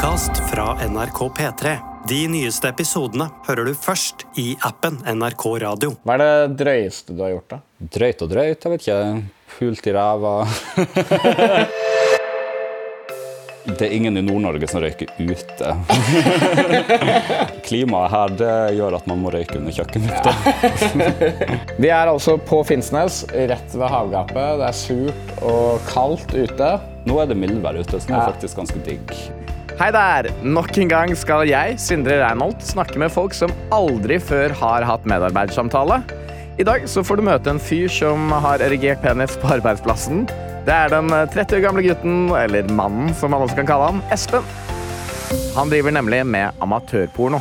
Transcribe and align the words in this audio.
podkast 0.00 0.50
fra 0.50 0.88
NRK 0.88 1.18
P3. 1.36 1.76
De 2.08 2.28
nyeste 2.32 2.70
episodene 2.72 3.26
hører 3.44 3.68
du 3.68 3.74
først 3.76 4.22
i 4.40 4.54
appen 4.64 4.94
NRK 5.04 5.42
Radio. 5.60 5.90
Hva 6.08 6.14
er 6.14 6.22
det 6.22 6.56
drøyeste 6.62 7.12
du 7.12 7.20
har 7.20 7.34
gjort, 7.34 7.50
da? 7.50 7.58
Drøyt 7.98 8.22
og 8.24 8.30
drøyt, 8.30 8.64
jeg 8.64 8.72
vet 8.72 8.86
ikke. 8.86 8.96
Pult 9.58 9.90
i 9.90 9.92
ræva. 9.92 10.34
Det 13.70 13.84
er 13.86 13.92
ingen 13.92 14.16
i 14.16 14.22
Nord-Norge 14.24 14.66
som 14.72 14.80
røyker 14.80 15.12
ute. 15.20 15.68
Klimaet 17.68 18.10
her 18.14 18.32
det 18.40 18.54
gjør 18.78 18.96
at 18.96 19.04
man 19.06 19.20
må 19.20 19.30
røyke 19.34 19.58
under 19.60 19.76
kjøkkenlufta. 19.76 20.32
Vi 21.82 21.92
er 21.92 22.08
altså 22.08 22.38
på 22.40 22.62
Finnsnes, 22.66 23.20
rett 23.52 23.76
ved 23.76 23.92
havgapet. 23.92 24.62
Det 24.62 24.70
er 24.70 24.80
surt 24.80 25.36
og 25.44 25.84
kaldt 25.92 26.32
ute. 26.32 26.72
Nå 27.04 27.20
er 27.20 27.30
det 27.30 27.36
mildvær 27.44 27.78
ute, 27.82 28.00
så 28.00 28.08
det 28.08 28.16
er 28.16 28.32
faktisk 28.32 28.64
ganske 28.64 28.82
digg. 28.88 29.14
Hei 29.80 29.86
der! 29.96 30.26
Nok 30.44 30.76
en 30.76 30.90
gang 30.90 31.10
skal 31.16 31.46
jeg, 31.48 31.78
Sindre 31.80 32.18
Reinholt, 32.20 32.60
snakke 32.68 33.00
med 33.00 33.08
folk 33.14 33.32
som 33.32 33.48
aldri 33.72 34.18
før 34.20 34.52
har 34.60 34.84
hatt 34.84 35.06
medarbeidersamtale. 35.08 36.02
I 36.60 36.66
dag 36.68 36.84
så 36.84 37.00
får 37.00 37.16
du 37.16 37.24
møte 37.24 37.48
en 37.48 37.62
fyr 37.64 37.88
som 37.88 38.28
har 38.44 38.60
erigert 38.60 39.00
penis 39.00 39.38
på 39.40 39.54
arbeidsplassen. 39.56 40.26
Det 40.68 40.76
er 40.76 40.92
den 40.92 41.08
30 41.08 41.56
år 41.56 41.64
gamle 41.64 41.86
gutten, 41.88 42.28
eller 42.42 42.68
mannen 42.68 43.16
som 43.16 43.32
man 43.32 43.46
også 43.46 43.56
kan 43.62 43.72
kalle 43.72 43.88
han, 43.94 44.04
Espen. 44.12 44.44
Han 45.56 45.72
driver 45.72 45.96
nemlig 45.96 46.26
med 46.28 46.60
amatørporno. 46.60 47.40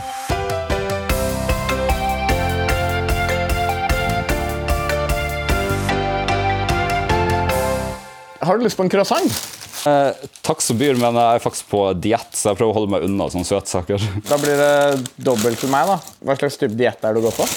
Har 8.39 8.55
du 8.55 8.63
lyst 8.63 8.80
på 8.80 8.88
en 8.88 8.95
croissant? 8.95 9.48
Eh, 9.88 10.27
takk 10.41 10.61
som 10.61 10.77
byr, 10.79 10.97
men 10.99 11.15
jeg 11.15 11.39
er 11.39 11.43
faktisk 11.43 11.69
på 11.71 11.83
diett, 12.01 12.31
så 12.35 12.51
jeg 12.51 12.59
prøver 12.59 12.73
å 12.73 12.77
holde 12.79 12.93
meg 12.95 13.05
unna 13.07 13.29
sånne 13.31 13.47
søtsaker. 13.47 14.03
Da 14.29 14.39
blir 14.41 14.59
det 14.59 15.11
dobbelt 15.23 15.61
til 15.61 15.72
meg, 15.72 15.89
da. 15.89 15.99
Hva 16.25 16.38
slags 16.39 16.59
type 16.59 16.75
diett 16.80 17.03
er 17.03 17.16
det 17.16 17.22
du 17.22 17.27
går 17.30 17.38
på? 17.38 17.47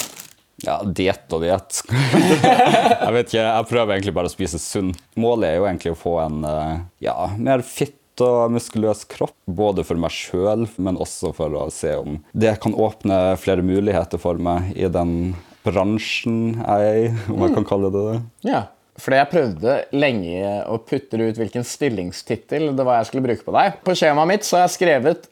Ja, 0.63 0.77
diett 0.85 1.33
og 1.35 1.43
diett. 1.43 1.81
jeg 1.89 3.15
vet 3.17 3.33
ikke, 3.33 3.41
jeg 3.41 3.67
prøver 3.71 3.95
egentlig 3.95 4.15
bare 4.15 4.31
å 4.31 4.33
spise 4.33 4.61
sunt. 4.61 5.01
Målet 5.19 5.49
er 5.49 5.59
jo 5.59 5.67
egentlig 5.67 5.95
å 5.95 5.99
få 5.99 6.17
en 6.23 6.45
eh, 6.47 6.77
ja, 7.09 7.17
mer 7.35 7.65
fitt 7.67 7.99
og 8.23 8.53
muskuløs 8.53 9.07
kropp, 9.09 9.35
både 9.49 9.83
for 9.87 9.99
meg 9.99 10.13
sjøl, 10.13 10.67
men 10.77 10.99
også 11.01 11.31
for 11.35 11.55
å 11.57 11.65
se 11.73 11.95
om 11.97 12.19
det 12.37 12.53
kan 12.61 12.75
åpne 12.77 13.33
flere 13.41 13.65
muligheter 13.65 14.21
for 14.21 14.37
meg 14.37 14.69
i 14.77 14.85
den 14.85 15.33
bransjen 15.65 16.59
jeg 16.59 16.87
er 16.91 16.99
i, 17.07 17.11
om 17.31 17.41
jeg 17.41 17.55
kan 17.57 17.67
kalle 17.67 17.89
det 17.93 18.05
det. 18.05 18.17
Ja. 18.51 18.63
Fordi 19.01 19.17
jeg 19.19 19.31
prøvde 19.31 19.77
lenge 19.95 20.53
å 20.69 20.77
putte 20.85 21.17
ut 21.17 21.39
hvilken 21.39 21.65
stillingstittel 21.65 22.69
det 22.77 22.85
var 22.85 22.99
jeg 22.99 23.09
skulle 23.09 23.25
bruke 23.25 23.45
på 23.45 23.55
deg. 23.55 23.79
På 23.85 23.95
skjemaet 23.97 24.29
mitt 24.29 24.47
så 24.47 24.59
har 24.59 24.67
jeg 24.67 24.77
skrevet 24.77 25.29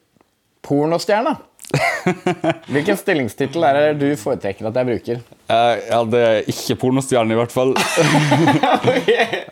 'pornostjerne'. 0.66 1.38
Hvilken 2.74 2.98
stillingstittel 3.00 3.64
er 3.64 3.78
det 3.78 4.02
du 4.02 4.20
foretrekker 4.20 4.68
at 4.68 4.76
jeg 4.76 4.88
bruker? 4.90 5.22
Uh, 5.48 5.76
ja, 5.88 6.00
det 6.04 6.22
er 6.28 6.50
ikke 6.52 6.76
pornostjerne, 6.82 7.32
i 7.32 7.40
hvert 7.40 7.54
fall. 7.54 7.72
uh, 7.80 8.98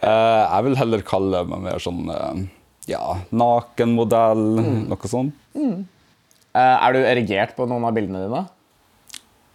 jeg 0.04 0.66
vil 0.68 0.80
heller 0.82 1.06
kalle 1.08 1.46
meg 1.48 1.64
mer 1.70 1.80
sånn 1.84 2.10
uh, 2.12 2.42
ja, 2.90 3.04
nakenmodell, 3.30 4.44
noe 4.90 5.12
sånt. 5.12 5.38
Eh, 5.56 6.76
er 6.76 6.96
du 6.96 7.04
erigert 7.06 7.54
på 7.58 7.68
noen 7.70 7.86
av 7.86 7.94
bildene 7.96 8.24
dine? 8.26 8.42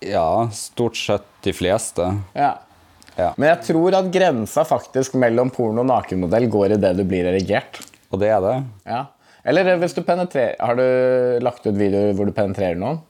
Ja, 0.04 0.46
stort 0.54 0.98
sett 1.00 1.26
de 1.46 1.54
fleste. 1.56 2.06
Ja. 2.36 2.54
Ja. 3.16 3.32
Men 3.36 3.52
jeg 3.52 3.62
tror 3.68 3.94
at 3.98 4.10
grensa 4.14 4.64
faktisk 4.66 5.14
mellom 5.20 5.52
porno 5.54 5.84
og 5.84 5.90
nakenmodell 5.90 6.48
går 6.50 6.74
i 6.74 6.80
det 6.82 6.94
du 6.98 7.04
blir 7.06 7.28
erigert. 7.30 7.78
Og 8.10 8.20
det 8.22 8.30
er 8.34 8.42
det. 8.42 8.56
Ja. 8.88 9.04
Eller 9.44 9.74
eh, 9.74 9.78
hvis 9.80 9.94
du 9.96 10.00
penetrerer 10.06 10.56
Har 10.60 10.78
du 10.78 11.44
lagt 11.44 11.66
ut 11.66 11.76
videoer 11.76 12.14
hvor 12.16 12.28
du 12.28 12.34
penetrerer 12.34 12.78
noen? 12.80 13.02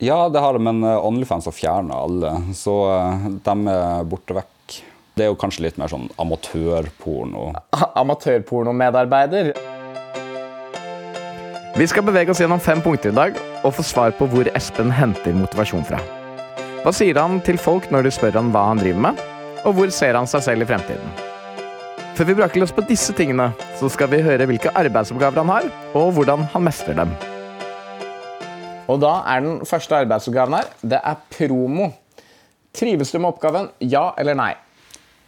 Ja, 0.00 0.28
det 0.32 0.40
har 0.40 0.56
jeg, 0.56 0.64
men 0.64 0.80
eh, 0.86 1.06
Onlyfans 1.06 1.48
har 1.48 1.56
fjerna 1.56 1.98
alle, 2.06 2.32
så 2.56 2.76
eh, 2.94 3.26
de 3.44 3.56
er 3.74 4.06
borte 4.08 4.36
vekk. 4.38 4.78
Det 5.18 5.26
er 5.26 5.28
jo 5.28 5.36
kanskje 5.36 5.66
litt 5.66 5.80
mer 5.80 5.90
sånn 5.92 6.06
amatørporno. 6.22 7.50
Amatørpornomedarbeider. 8.00 9.52
Vi 11.76 11.86
skal 11.90 12.06
bevege 12.06 12.32
oss 12.32 12.40
gjennom 12.40 12.62
fem 12.62 12.80
punkter 12.84 13.12
i 13.12 13.18
dag 13.18 13.36
og 13.60 13.76
få 13.76 13.84
svar 13.84 14.16
på 14.16 14.30
hvor 14.32 14.48
Espen 14.56 14.94
henter 14.94 15.36
motivasjon 15.36 15.84
fra. 15.86 16.00
Hva 16.80 16.94
sier 16.96 17.18
han 17.20 17.42
til 17.44 17.58
folk 17.60 17.90
når 17.92 18.06
de 18.06 18.10
spør 18.16 18.38
han 18.38 18.46
hva 18.54 18.62
han 18.70 18.78
driver 18.80 19.02
med, 19.04 19.18
og 19.68 19.74
hvor 19.76 19.90
ser 19.92 20.16
han 20.16 20.28
seg 20.30 20.46
selv 20.46 20.64
i 20.64 20.68
fremtiden? 20.70 21.10
Før 22.16 22.30
vi 22.30 22.36
braker 22.38 22.62
løs 22.62 22.72
på 22.72 22.84
disse 22.88 23.12
tingene, 23.18 23.50
så 23.76 23.90
skal 23.92 24.08
vi 24.08 24.22
høre 24.24 24.46
hvilke 24.48 24.72
arbeidsoppgaver 24.80 25.42
han 25.42 25.52
har, 25.52 25.68
og 25.92 26.14
hvordan 26.16 26.46
han 26.54 26.64
mestrer 26.64 26.96
dem. 27.02 27.12
Og 28.88 28.96
da 29.04 29.12
er 29.28 29.44
den 29.44 29.60
første 29.68 30.00
arbeidsoppgaven 30.06 30.56
her, 30.56 30.72
det 30.80 31.02
er 31.04 31.20
promo. 31.36 31.90
Trives 32.72 33.12
du 33.12 33.20
med 33.20 33.34
oppgaven, 33.34 33.68
ja 33.84 34.06
eller 34.16 34.40
nei? 34.40 34.54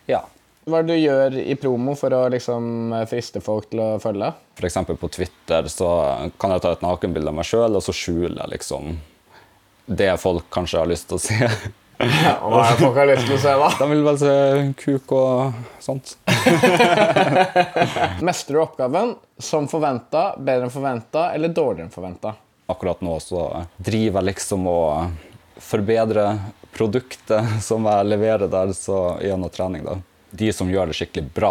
Ja. 0.09 0.25
Hva 0.65 0.81
er 0.81 0.89
det 0.89 0.97
du 0.97 1.05
gjør 1.05 1.41
i 1.43 1.61
promo 1.61 1.99
for 2.01 2.17
å 2.17 2.25
liksom 2.33 2.97
friste 3.13 3.45
folk 3.45 3.69
til 3.69 3.85
å 3.85 3.93
følge? 4.01 4.33
F.eks. 4.57 4.81
på 4.89 5.15
Twitter 5.21 5.69
så 5.69 5.95
kan 6.41 6.57
jeg 6.57 6.65
ta 6.65 6.79
et 6.79 6.89
nakenbilde 6.89 7.29
av 7.29 7.43
meg 7.43 7.53
sjøl, 7.53 7.77
og 7.77 7.85
så 7.85 7.93
skjuler 7.93 8.41
jeg 8.41 8.57
liksom 8.57 8.95
det 9.87 10.11
folk 10.21 10.47
kanskje 10.53 10.83
har 10.83 10.91
lyst 10.91 11.09
til 11.11 11.19
å 11.19 11.23
se. 11.23 11.49
Og 12.03 12.51
hva 12.51 12.63
er 12.65 12.73
det 12.73 12.81
folk 12.81 12.97
har 12.99 13.09
lyst 13.11 13.29
til 13.29 13.37
å 13.37 13.41
se, 13.43 13.53
da? 13.63 13.69
De 13.81 13.89
vil 13.93 14.05
vel 14.07 14.19
se 14.19 14.35
kuk 14.83 15.13
og 15.17 15.83
sånt. 15.83 16.17
Mestrer 18.27 18.59
du 18.59 18.63
oppgaven 18.63 19.15
som 19.39 19.69
forventa, 19.71 20.33
bedre 20.39 20.67
enn 20.67 20.75
forventa 20.75 21.29
eller 21.37 21.55
dårligere 21.55 21.87
enn 21.89 21.95
forventa? 21.95 22.35
Akkurat 22.73 23.03
nå 23.05 23.19
så 23.23 23.45
driver 23.77 24.23
jeg 24.23 24.33
liksom 24.33 24.67
og 24.71 25.63
forbedrer 25.63 26.41
produktet 26.73 27.63
som 27.63 27.85
jeg 27.87 28.09
leverer 28.09 28.51
der, 28.51 28.73
så 28.75 29.19
gjennom 29.23 29.53
trening, 29.53 29.85
da. 29.87 29.99
De 30.33 30.49
som 30.57 30.71
gjør 30.73 30.89
det 30.89 30.97
skikkelig 30.97 31.29
bra 31.37 31.51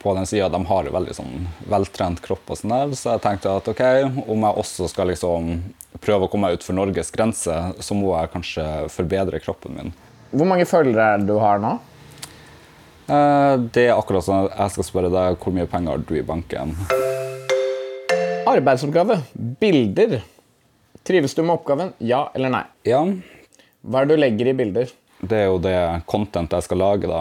på 0.00 0.14
den 0.16 0.24
sida, 0.26 0.46
de 0.48 0.60
har 0.64 0.86
jo 0.88 0.92
veldig 0.94 1.14
sånn 1.18 1.34
veltrent 1.68 2.22
kropp 2.24 2.48
og 2.54 2.56
sånn 2.56 2.72
der, 2.72 2.94
så 2.96 3.12
jeg 3.14 3.22
tenkte 3.26 3.52
at 3.58 3.68
ok, 3.68 3.82
om 4.24 4.46
jeg 4.46 4.56
også 4.62 4.88
skal 4.88 5.10
liksom 5.12 5.50
prøve 6.00 6.24
å 6.24 6.30
komme 6.32 6.48
meg 6.48 6.56
utenfor 6.56 6.78
Norges 6.78 7.12
grense, 7.12 7.58
så 7.84 7.96
må 7.98 8.14
jeg 8.16 8.30
kanskje 8.32 8.64
forbedre 8.94 9.40
kroppen 9.44 9.76
min. 9.76 9.92
Hvor 10.32 10.48
mange 10.48 10.64
følgere 10.64 11.10
er 11.12 11.20
det 11.20 11.28
du 11.28 11.36
har 11.42 11.60
nå? 11.60 11.74
Eh, 13.12 13.56
Det 13.76 13.84
er 13.90 13.98
akkurat 13.98 14.24
sånn 14.24 14.48
jeg 14.48 14.74
skal 14.78 14.88
spørre 14.88 15.12
deg 15.12 15.36
hvor 15.42 15.52
mye 15.52 15.68
penger 15.68 15.92
har 15.98 16.06
du 16.08 16.14
i 16.16 16.24
banken. 16.24 16.72
Arbeidsoppgave. 18.48 19.20
Bilder. 19.60 20.22
Trives 21.04 21.34
du 21.36 21.42
med 21.44 21.58
oppgaven? 21.58 21.92
Ja 22.00 22.30
eller 22.34 22.48
nei? 22.56 22.64
Ja, 22.88 23.04
Hva 23.84 24.00
er 24.02 24.06
det 24.08 24.16
du 24.16 24.20
legger 24.24 24.48
i 24.52 24.56
bilder? 24.56 24.90
det 25.22 25.38
er 25.38 25.44
jo 25.52 25.58
det 25.62 25.76
content 26.10 26.50
jeg 26.50 26.64
skal 26.66 26.78
lage, 26.82 27.06
da. 27.06 27.20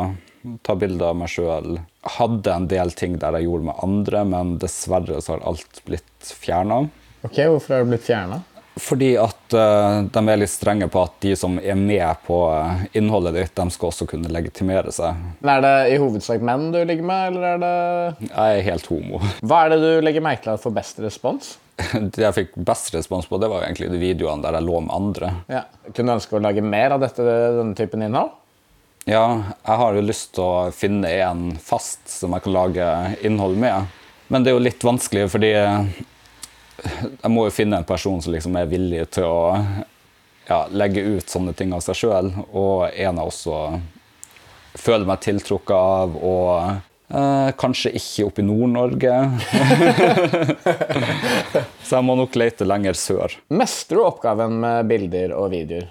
Ta 0.65 0.75
bilder 0.75 1.11
av 1.11 1.19
meg 1.21 1.31
sjøl. 1.31 1.79
Hadde 2.17 2.53
en 2.53 2.69
del 2.71 2.93
ting 2.97 3.17
der 3.21 3.37
jeg 3.37 3.49
gjorde 3.49 3.69
med 3.69 3.83
andre, 3.85 4.23
men 4.33 4.55
dessverre 4.61 5.21
så 5.21 5.35
har 5.35 5.45
alt 5.51 5.83
blitt 5.87 6.31
fjerna. 6.37 6.85
Ok, 7.21 7.37
Hvorfor 7.37 7.75
har 7.75 7.83
det 7.83 7.93
blitt 7.93 8.07
fjerna? 8.07 8.41
Fordi 8.79 9.09
at 9.19 9.53
uh, 9.53 10.01
de 10.07 10.21
er 10.31 10.39
litt 10.39 10.51
strenge 10.51 10.87
på 10.91 11.01
at 11.03 11.17
de 11.23 11.33
som 11.35 11.57
er 11.59 11.75
med 11.75 12.21
på 12.23 12.37
eh, 12.55 12.85
innholdet 12.97 13.35
ditt, 13.35 13.51
de 13.57 13.73
skal 13.73 13.89
også 13.91 14.07
kunne 14.07 14.31
legitimere 14.31 14.93
seg. 14.95 15.17
Er 15.43 15.63
det 15.65 15.73
i 15.91 15.97
hovedsak 15.99 16.43
menn 16.45 16.69
du 16.71 16.79
ligger 16.79 17.03
med, 17.03 17.33
eller 17.33 17.47
er 17.49 17.59
det 17.61 18.29
Jeg 18.29 18.61
er 18.61 18.65
helt 18.69 18.87
homo. 18.87 19.19
Hva 19.47 19.65
er 19.65 19.75
det 19.75 19.81
du 19.83 20.05
legger 20.07 20.23
merke 20.23 20.45
til 20.47 20.55
at 20.55 20.63
får 20.63 20.75
best 20.79 21.03
respons? 21.03 21.57
Det 21.81 22.23
jeg 22.23 22.37
fikk 22.37 22.55
best 22.63 22.95
respons 22.95 23.27
på, 23.27 23.39
det 23.41 23.49
var 23.51 23.61
jo 23.61 23.67
egentlig 23.67 23.91
de 23.91 23.99
videoene 24.01 24.45
der 24.45 24.55
jeg 24.59 24.67
lå 24.69 24.81
med 24.85 24.95
andre. 24.95 25.33
Ja. 25.51 25.65
Kunne 25.91 26.13
du 26.13 26.17
ønske 26.19 26.37
å 26.37 26.43
lage 26.43 26.63
mer 26.63 26.95
av 26.95 27.03
dette, 27.03 27.25
denne 27.25 27.75
typen 27.77 28.05
innhold? 28.05 28.37
Ja, 29.05 29.43
jeg 29.65 29.77
har 29.81 29.95
jo 29.97 30.01
lyst 30.05 30.35
til 30.35 30.45
å 30.45 30.71
finne 30.75 31.09
en 31.23 31.55
fast 31.57 32.05
som 32.05 32.35
jeg 32.35 32.45
kan 32.45 32.53
lage 32.53 32.89
innhold 33.25 33.57
med. 33.57 33.89
Men 34.29 34.43
det 34.43 34.51
er 34.51 34.59
jo 34.59 34.65
litt 34.67 34.83
vanskelig, 34.85 35.25
fordi 35.33 35.49
jeg 35.55 37.31
må 37.33 37.47
jo 37.47 37.53
finne 37.55 37.81
en 37.81 37.87
person 37.87 38.21
som 38.21 38.33
liksom 38.35 38.55
er 38.61 38.69
villig 38.69 39.07
til 39.17 39.25
å 39.25 39.41
ja, 40.47 40.67
legge 40.69 41.01
ut 41.01 41.29
sånne 41.29 41.53
ting 41.57 41.73
av 41.73 41.81
seg 41.85 41.97
sjøl, 41.97 42.29
og 42.53 42.91
en 42.91 43.19
jeg 43.21 43.31
også 43.33 43.57
føler 44.77 45.09
meg 45.09 45.23
tiltrukket 45.25 45.75
av, 45.75 46.15
og 46.15 46.51
eh, 47.11 47.49
kanskje 47.59 47.93
ikke 47.97 48.27
oppe 48.29 48.43
i 48.43 48.47
Nord-Norge. 48.47 49.15
Så 51.87 51.97
jeg 51.97 52.07
må 52.07 52.15
nok 52.21 52.37
lete 52.39 52.69
lenger 52.69 52.97
sør. 52.97 53.35
Mestrer 53.49 53.99
du 53.99 54.05
oppgaven 54.05 54.61
med 54.61 54.93
bilder 54.93 55.35
og 55.35 55.51
videoer? 55.55 55.89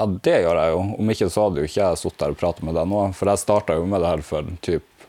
Ja, 0.00 0.06
det 0.08 0.38
gjør 0.42 0.58
jeg 0.58 0.72
jo. 0.72 0.80
Om 0.98 1.12
ikke 1.12 1.28
så 1.30 1.46
hadde 1.46 1.62
jo 1.62 1.68
ikke 1.68 1.80
jeg 1.82 2.00
sittet 2.00 2.24
her 2.24 2.34
og 2.34 2.40
pratet 2.40 2.66
med 2.66 2.76
deg 2.78 2.88
nå. 2.90 3.02
For 3.16 3.30
jeg 3.30 3.42
starta 3.42 3.76
jo 3.78 3.86
med 3.88 4.02
det 4.02 4.12
her 4.12 4.24
for 4.26 4.52
typ 4.64 5.06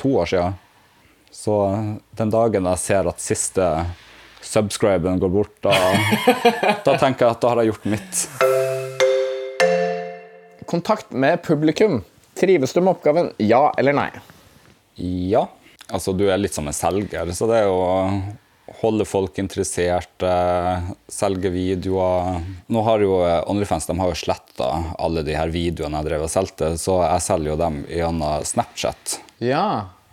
to 0.00 0.14
år 0.22 0.30
siden. 0.30 0.56
Så 1.30 1.56
den 2.18 2.32
dagen 2.32 2.66
jeg 2.72 2.82
ser 2.82 3.10
at 3.10 3.22
siste 3.22 3.66
subscriben 4.42 5.20
går 5.20 5.30
bort, 5.30 5.52
da, 5.62 5.74
da 6.86 6.96
tenker 6.98 7.26
jeg 7.26 7.34
at 7.36 7.42
da 7.42 7.52
har 7.52 7.60
jeg 7.60 7.70
gjort 7.70 7.88
mitt. 7.92 8.22
Kontakt 10.70 11.12
med 11.12 11.42
publikum. 11.44 12.00
Trives 12.40 12.72
du 12.72 12.80
med 12.80 12.94
oppgaven? 12.96 13.32
Ja 13.42 13.68
eller 13.78 13.94
nei? 13.96 14.10
Ja. 14.96 15.44
Altså, 15.90 16.14
du 16.16 16.24
er 16.30 16.38
litt 16.40 16.54
som 16.54 16.68
en 16.70 16.76
selger, 16.76 17.32
så 17.34 17.48
det 17.50 17.60
er 17.60 17.66
jo 17.68 17.78
holde 18.80 19.04
folk 19.04 19.38
interessert, 19.38 20.22
eh, 20.22 20.90
selge 21.08 21.50
videoer. 21.50 22.40
Nå 22.70 22.82
har 22.86 23.04
jo 23.04 23.20
eh, 23.26 23.40
OnlyFans 23.50 23.88
de 23.90 23.98
har 23.98 24.12
jo 24.12 24.18
sletta 24.18 24.70
alle 24.98 25.24
de 25.26 25.36
her 25.36 25.50
videoene 25.52 26.00
jeg 26.00 26.10
drev 26.10 26.26
og 26.26 26.32
solgte, 26.32 26.74
så 26.80 27.00
jeg 27.04 27.26
selger 27.26 27.52
jo 27.52 27.58
dem 27.60 27.80
gjennom 27.90 28.46
Snapchat. 28.46 29.18
Ja. 29.42 29.64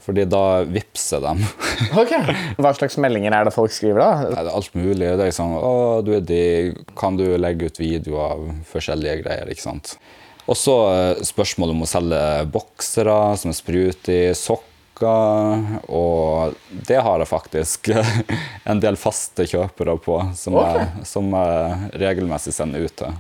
Fordi 0.08 0.24
da 0.30 0.64
vippser 0.64 1.24
dem. 1.24 1.44
Ok. 2.02 2.14
Hva 2.58 2.72
slags 2.74 2.96
meldinger 2.98 3.36
er 3.36 3.46
det 3.46 3.54
folk 3.54 3.74
skriver, 3.76 4.00
da? 4.02 4.30
Nei, 4.32 4.40
det 4.40 4.50
er 4.50 4.56
alt 4.58 4.78
mulig. 4.78 5.04
Det 5.06 5.12
er 5.14 5.28
liksom 5.30 5.52
Å, 5.60 5.74
du 6.02 6.14
er 6.18 6.24
digg. 6.26 6.80
Kan 6.98 7.20
du 7.20 7.26
legge 7.38 7.70
ut 7.70 7.82
video 7.82 8.18
av 8.24 8.48
forskjellige 8.72 9.20
greier? 9.22 9.52
ikke 9.52 9.66
sant? 9.68 9.98
Og 10.48 10.56
så 10.56 10.74
spørsmålet 10.80 11.28
spørsmål 11.28 11.74
om 11.74 11.84
å 11.84 11.90
selge 11.92 12.22
boksere 12.54 13.18
som 13.38 13.52
er 13.52 13.58
sprut 13.58 14.10
i 14.14 14.22
sokker. 14.98 15.80
Og 15.90 16.54
det 16.70 16.98
har 16.98 17.20
jeg 17.20 17.28
faktisk 17.28 17.90
en 18.66 18.80
del 18.80 18.96
faste 18.98 19.46
kjøpere 19.48 19.98
på, 19.98 20.20
som, 20.36 20.56
okay. 20.56 20.80
jeg, 20.80 21.06
som 21.06 21.32
jeg 21.34 21.92
regelmessig 22.02 22.54
sender 22.54 22.86
ut 22.86 22.96
til. 22.96 23.14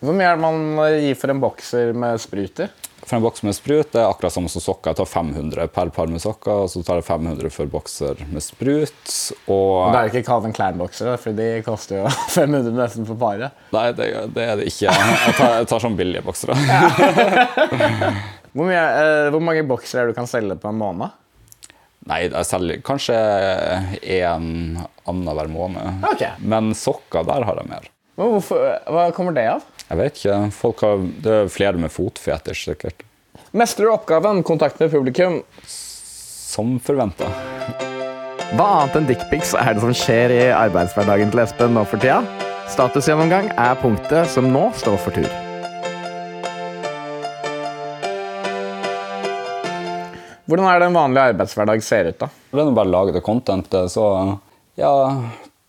Hvor 0.00 0.12
mye 0.12 0.26
er 0.28 0.36
det 0.36 0.44
man 0.44 1.00
gir 1.00 1.14
for 1.16 1.32
en 1.32 1.40
bokser 1.40 1.94
med 1.96 2.20
sprut 2.20 2.60
i? 2.60 2.66
For 3.06 3.16
en 3.16 3.22
boks 3.22 3.42
med 3.46 3.54
sprut 3.54 3.92
det 3.94 4.00
er 4.00 4.08
akkurat 4.10 4.34
samme 4.34 4.50
som 4.50 4.60
sokker. 4.60 4.90
Jeg 4.90 4.98
tar 4.98 5.08
500 5.08 5.68
per 5.72 5.90
par 5.94 6.10
med 6.10 6.20
sokker, 6.20 6.64
og 6.64 6.70
så 6.72 6.82
tar 6.84 6.98
jeg 7.00 7.06
500 7.06 7.52
for 7.54 7.70
bokser 7.70 8.20
med 8.28 8.44
sprut. 8.44 9.12
Og 9.46 9.92
Det 9.92 10.00
er 10.00 10.08
jo 10.08 10.12
ikke 10.12 10.26
Calvin 10.26 10.56
Klein-boksere, 10.56 11.16
for 11.22 11.36
de 11.36 11.48
koster 11.64 12.02
jo 12.02 12.10
500 12.36 12.74
nesten 12.76 13.08
for 13.08 13.20
paret. 13.20 13.56
Nei, 13.76 13.86
det, 13.96 14.10
det 14.36 14.48
er 14.50 14.58
det 14.60 14.68
ikke. 14.72 14.90
Jeg 14.90 15.36
tar, 15.38 15.60
jeg 15.62 15.70
tar 15.72 15.86
sånn 15.86 16.00
billige 16.00 16.26
boksere. 16.26 16.58
Hvor, 18.56 18.64
mye, 18.70 18.80
uh, 18.80 19.28
hvor 19.34 19.42
mange 19.44 19.64
boksere 19.68 20.02
er 20.02 20.08
det 20.08 20.16
du 20.16 20.20
kan 20.22 20.28
selge 20.30 20.56
på 20.60 20.70
en 20.72 20.78
måned? 20.80 21.12
Nei, 22.06 22.22
jeg 22.28 22.46
selger 22.46 22.82
kanskje 22.86 23.16
én 24.00 24.46
annenhver 25.10 25.50
måned. 25.50 26.06
Ok. 26.06 26.22
Men 26.40 26.70
sokker, 26.78 27.26
der 27.26 27.44
har 27.44 27.60
jeg 27.60 27.68
mer. 27.68 27.88
Men 28.16 28.32
hvorfor, 28.32 28.62
hva 28.94 29.08
kommer 29.12 29.34
det 29.36 29.48
av? 29.50 29.66
Jeg 29.90 30.00
vet 30.00 30.20
ikke. 30.20 30.38
Folk 30.56 30.84
har, 30.86 31.02
det 31.24 31.34
er 31.42 31.52
flere 31.52 31.82
med 31.82 31.92
fotfetisj, 31.92 32.62
sikkert. 32.70 33.04
Mestrer 33.56 33.90
du 33.90 33.92
oppgaven 33.92 34.40
kontakt 34.46 34.80
med 34.80 34.92
publikum? 34.94 35.42
Som 35.66 36.78
forventa. 36.82 37.28
Hva 38.54 38.66
annet 38.80 39.00
enn 39.00 39.08
dickpics 39.10 39.56
er 39.58 39.74
det 39.74 39.82
som 39.82 39.94
skjer 39.96 40.32
i 40.32 40.44
arbeidshverdagen 40.54 41.34
til 41.34 41.42
Espen 41.42 41.74
nå 41.76 41.84
for 41.90 42.00
tida? 42.00 42.22
Statusgjennomgang 42.72 43.50
er 43.52 43.82
punktet 43.82 44.30
som 44.32 44.48
nå 44.54 44.70
står 44.78 45.02
for 45.02 45.18
tur. 45.18 45.45
Hvordan 50.46 50.66
er 50.70 50.78
det 50.82 50.86
en 50.90 50.96
vanlig 50.98 51.22
arbeidshverdag 51.32 51.82
ser 51.82 52.10
ut, 52.12 52.18
da? 52.20 52.28
Det 52.52 52.62
er 52.62 52.74
bare 52.76 52.86
å 52.90 52.94
lage 52.94 53.14
det 53.16 53.22
contentet, 53.26 53.90
så 53.92 54.04
ja 54.78 54.92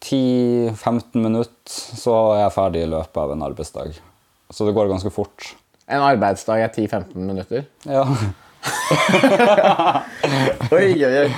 10-15 0.06 1.18
minutter, 1.24 1.77
så 1.97 2.13
er 2.35 2.44
jeg 2.44 2.53
ferdig 2.56 2.83
i 2.85 2.89
løpet 2.91 3.18
av 3.24 3.33
en 3.33 3.45
arbeidsdag. 3.47 3.95
Så 4.53 4.68
det 4.68 4.75
går 4.77 4.91
ganske 4.91 5.09
fort. 5.12 5.50
En 5.89 6.03
arbeidsdag 6.06 6.62
er 6.65 6.69
10-15 6.75 7.15
minutter. 7.25 7.65
Ja. 7.88 8.03
Oi, 10.77 10.89
oi, 11.06 11.13
oi. 11.24 11.29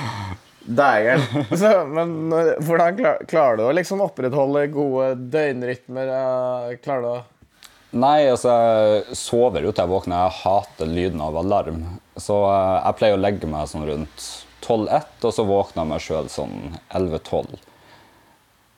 Dægeren. 0.70 1.22
Men 1.94 2.12
når- 2.30 2.56
hvordan 2.66 2.96
klar, 2.98 3.18
klarer 3.30 3.56
du 3.58 3.62
å 3.66 3.72
liksom 3.74 4.02
opprettholde 4.04 4.66
gode 4.74 5.14
døgnrytmer? 5.32 6.10
Klarer 6.84 7.02
du 7.02 7.08
å 7.10 7.16
Nei, 7.90 8.28
altså, 8.30 8.52
jeg 8.54 9.16
sover 9.18 9.64
jo 9.66 9.72
til 9.74 9.82
jeg 9.82 9.90
våkner. 9.90 10.28
Jeg 10.28 10.38
hater 10.44 10.86
lyden 10.90 11.22
av 11.24 11.38
alarm. 11.40 11.80
Så 12.20 12.36
eh, 12.46 12.76
jeg 12.84 12.96
pleier 13.00 13.16
å 13.16 13.22
legge 13.24 13.50
meg 13.50 13.66
sånn 13.70 13.88
rundt 13.88 14.28
12-1, 14.62 15.10
og 15.26 15.32
så 15.34 15.42
våkner 15.48 15.82
jeg 15.82 15.90
meg 15.90 16.00
sjøl 16.04 16.28
sånn 16.30 16.56
11-12. 16.94 17.58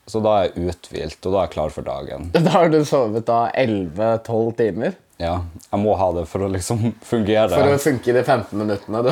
Så 0.09 0.19
da 0.23 0.31
er 0.35 0.49
jeg 0.49 0.73
uthvilt, 0.73 1.21
og 1.21 1.31
da 1.31 1.37
er 1.37 1.45
jeg 1.47 1.53
klar 1.53 1.71
for 1.75 1.83
dagen. 1.87 2.21
Da 2.47 2.49
har 2.57 2.67
du 2.73 2.79
sovet 2.87 3.25
da 3.29 3.45
11-12 3.53 4.53
timer? 4.59 4.97
Ja, 5.21 5.35
jeg 5.69 5.79
må 5.79 5.93
ha 5.95 6.09
det 6.17 6.25
for 6.27 6.39
å 6.43 6.49
liksom 6.51 6.77
fungere. 7.11 7.53
For 7.53 7.69
å 7.69 7.77
funke 7.79 8.09
i 8.11 8.17
de 8.17 8.23
15 8.25 8.57
minuttene. 8.59 8.99
Du. 9.05 9.11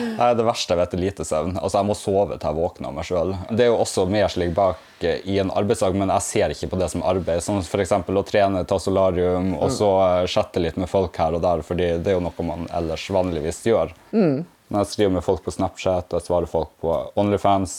Nei, 0.18 0.30
det 0.38 0.44
verste 0.46 0.74
jeg 0.74 0.80
vet 0.80 0.94
er 0.94 1.00
lite 1.02 1.24
søvn. 1.26 1.56
Altså, 1.58 1.78
Jeg 1.80 1.88
må 1.88 1.96
sove 1.98 2.38
til 2.38 2.48
jeg 2.48 2.58
våkner 2.58 2.90
av 2.90 2.94
meg 2.96 3.08
sjøl. 3.08 3.34
Det 3.50 3.66
er 3.66 3.70
jo 3.72 3.80
også 3.82 4.06
mer 4.10 4.34
ligger 4.40 4.56
bak 4.56 5.04
eh, 5.06 5.20
i 5.30 5.38
en 5.42 5.50
arbeidsdag, 5.54 5.96
men 5.98 6.12
jeg 6.14 6.26
ser 6.28 6.54
ikke 6.54 6.70
på 6.72 6.80
det 6.80 6.90
som 6.92 7.04
arbeid. 7.06 7.42
Som 7.44 7.60
f.eks. 7.62 7.92
å 7.92 8.24
trene, 8.28 8.64
ta 8.68 8.78
solarium 8.78 9.54
og 9.58 9.72
så 9.74 9.90
eh, 10.06 10.26
chatte 10.30 10.62
litt 10.62 10.78
med 10.80 10.90
folk 10.90 11.16
her 11.18 11.36
og 11.38 11.42
der, 11.44 11.64
fordi 11.66 11.94
det 11.98 12.12
er 12.12 12.18
jo 12.18 12.24
noe 12.26 12.46
man 12.46 12.68
ellers 12.74 13.08
vanligvis 13.10 13.62
gjør. 13.66 13.94
Når 14.14 14.80
jeg 14.80 14.92
skriver 14.92 15.16
med 15.18 15.26
folk 15.26 15.42
på 15.44 15.52
Snapchat 15.54 16.08
og 16.14 16.20
jeg 16.20 16.26
svarer 16.28 16.50
folk 16.50 16.70
på 16.80 16.94
Onlyfans, 17.20 17.74